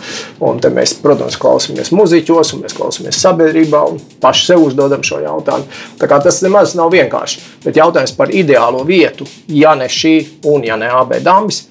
[0.49, 5.21] Un te mēs, protams, klausāmies muzeķos, un mēs klausāmies sabiedrībā, un paši sev uzdodam šo
[5.25, 5.81] jautājumu.
[6.01, 7.45] Tā kā tas nemaz nav vienkārši.
[7.65, 10.17] Bet jautājums par ideālo vietu, ja ne šī
[10.49, 11.67] un ja ne AB dambis,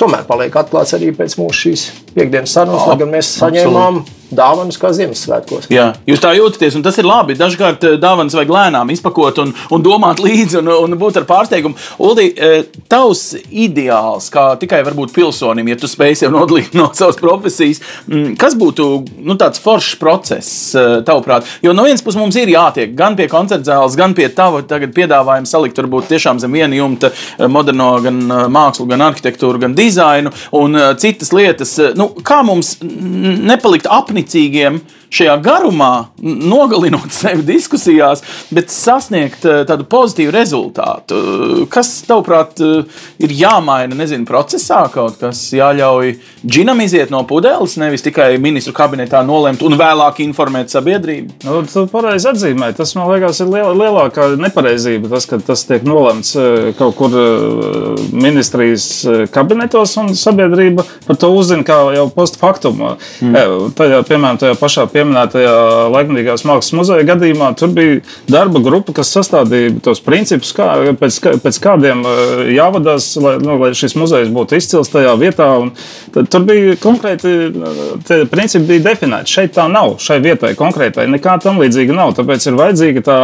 [0.00, 4.90] tomēr paliek atklāts arī pēc mūsu šīs piekdienas sarunas, lai gan mēs saņēmām dāvanas kā
[4.96, 5.68] Ziemassvētkos.
[5.72, 7.36] Jā, jūs tā jūtaties, un tas ir labi.
[7.38, 11.78] Dažkārt ā, dāvanas vajag lēnām izpakot un, un domāt līdzi un, un būt ar pārsteigumu.
[12.02, 12.50] Uldi, ā,
[12.90, 18.36] tavs ideāls, kā tikai varbūt pilsonim, ja tu spēj sev nodalīt no savas profesijas, mm,
[18.40, 18.88] kas būtu
[19.26, 21.48] nu, tāds foršs process, ā, tavuprāt?
[21.64, 25.48] Jo no vienas puses mums ir jātiek gan pie koncerta zāles, gan pie tava piedāvājuma
[25.48, 27.12] salikt varbūt tiešām zem viena jumta
[27.50, 28.20] moderno gan
[28.52, 31.76] mākslu, gan arhitektūru, gan dizainu un citas lietas.
[31.98, 34.78] Nu, kā mums nepalikt apnicīgiem
[35.16, 38.22] šajā garumā, nogalinot sevi diskusijās,
[38.54, 41.20] bet sasniegt eh, tādu pozitīvu rezultātu.
[41.20, 46.14] Eh, Kas, tavuprāt, eh, ir jāmaina, nezinu, procesā kaut kas jāļauj
[46.44, 51.40] džinam iziet no pudeles, nevis tikai ministru kabinetā nolemt un vēlāk informēt sabiedrību?
[51.46, 52.76] Nu, tu pareizi atzīmēji.
[52.78, 55.10] Tas man liekas, ir liel, lielākā nepareizība.
[55.12, 56.34] Tas, ka tas tiek nolemts
[56.78, 57.14] kaut kur
[58.12, 58.86] ministrijas
[59.34, 62.82] kabinetos un sabiedrība par to uzzina kā jau postfaktum.
[63.24, 63.72] Mm.
[63.76, 65.54] Tajā, piemēram, tajā pašā pieminētajā
[65.94, 68.00] laikmatīgās mākslas muzeja gadījumā tur bija
[68.30, 73.72] darba grupa, kas sastādīja tos principus, kā, pēc, pēc kādiem eh, jāvadās, lai, nu, lai
[73.76, 75.48] šis muzejs būtu izcils tajā vietā.
[76.16, 79.32] Tur bija konkrēti eh, tie principi bija definēti.
[79.36, 79.96] Šeit tā nav.
[80.02, 82.16] Šai vietai konkrētai nekā tam līdzīga nav.
[82.18, 83.20] Tāpēc ir vajadzīga tā,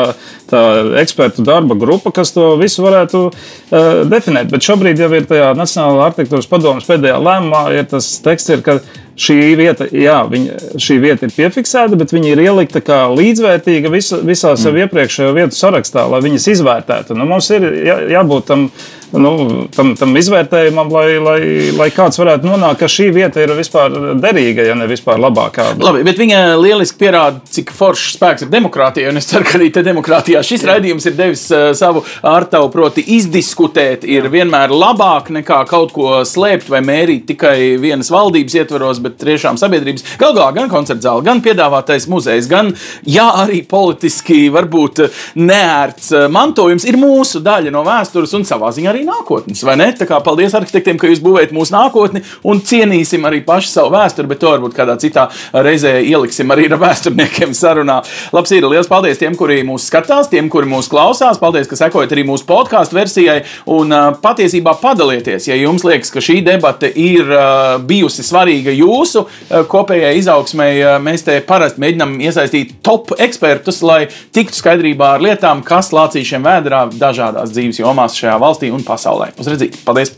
[0.51, 0.63] tā
[1.03, 4.51] ekspertu darba grupa, kas to visu varētu uh, definēt.
[4.53, 8.79] Bet šobrīd jau ir tajā Nacionālā arhitektūras padomus pēdējā lēmumā, ir tas teksts, ir, ka
[9.19, 14.23] šī vieta, jā, viņa, šī vieta ir piefiksēta, bet viņa ir ielikta kā līdzvērtīga visu,
[14.27, 17.17] visā sev iepriekšējo vietu sarakstā, lai viņas izvērtētu.
[17.19, 18.69] Nu, mums ir jā, jābūt tam,
[19.13, 19.33] nu,
[19.75, 21.41] tam, tam izvērtējumam, lai, lai,
[21.77, 23.93] lai kāds varētu nonākt, ka šī vieta ir vispār
[24.23, 25.73] derīga, ja ne vispār labākā.
[25.83, 29.13] Labi, bet viņa lieliski pierāda, cik foršs spēks ir demokrātijā.
[29.13, 33.05] Un es ceru, ka arī te demokrātijā šis raidījums ir devis uh, savu ārtavu, proti,
[33.19, 34.07] izdiskutēt.
[34.09, 39.61] Ir vienmēr labāk nekā kaut ko slēpt vai mērīt tikai vienas valdības ietvaros, bet tiešām
[39.61, 40.07] sabiedrības.
[40.21, 42.73] Galu galā gan koncerta zāle, gan piedāvātais muzejs, gan
[43.09, 45.05] jā, arī politiski varbūt
[45.37, 49.63] neērts uh, mantojums ir mūsu daļa no vēstures un savā ziņā arī nākotnes.
[49.67, 49.89] Vai ne?
[49.97, 54.31] Tā kā paldies arhitektiem, ka jūs būvējat mūsu nākotni un cienīsim arī pašu savu vēsturi,
[54.31, 58.01] bet to varbūt kādā citā reizē ieliksim arī ar vēsturniekiem sarunā.
[58.35, 61.41] Labs ir, liels paldies tiem, kuri mūs skatās, tiem, kuri mūs klausās.
[61.43, 63.39] Paldies, ka sekojat arī mūsu podkāstu versijai
[63.73, 69.25] un uh, patiesībā padalieties, ja jums liekas, ka šī debata ir uh, bijusi svarīga jūsu
[69.27, 70.71] uh, kopējai izaugsmai.
[70.81, 76.47] Uh, mēs te parasti mēģinām iesaistīt top ekspertus, lai tiktu skaidrībā ar lietām, kas lācīšiem
[76.47, 78.92] vēdrā dažādās dzīves jomās šajā valstī un pasaulē.
[79.39, 79.79] Uz redzīt!
[79.87, 80.15] Paldies!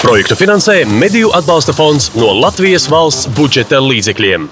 [0.00, 4.48] Projektu finansē Mediju atbalsta fonds no Latvijas valsts budžeta līdzekļiem.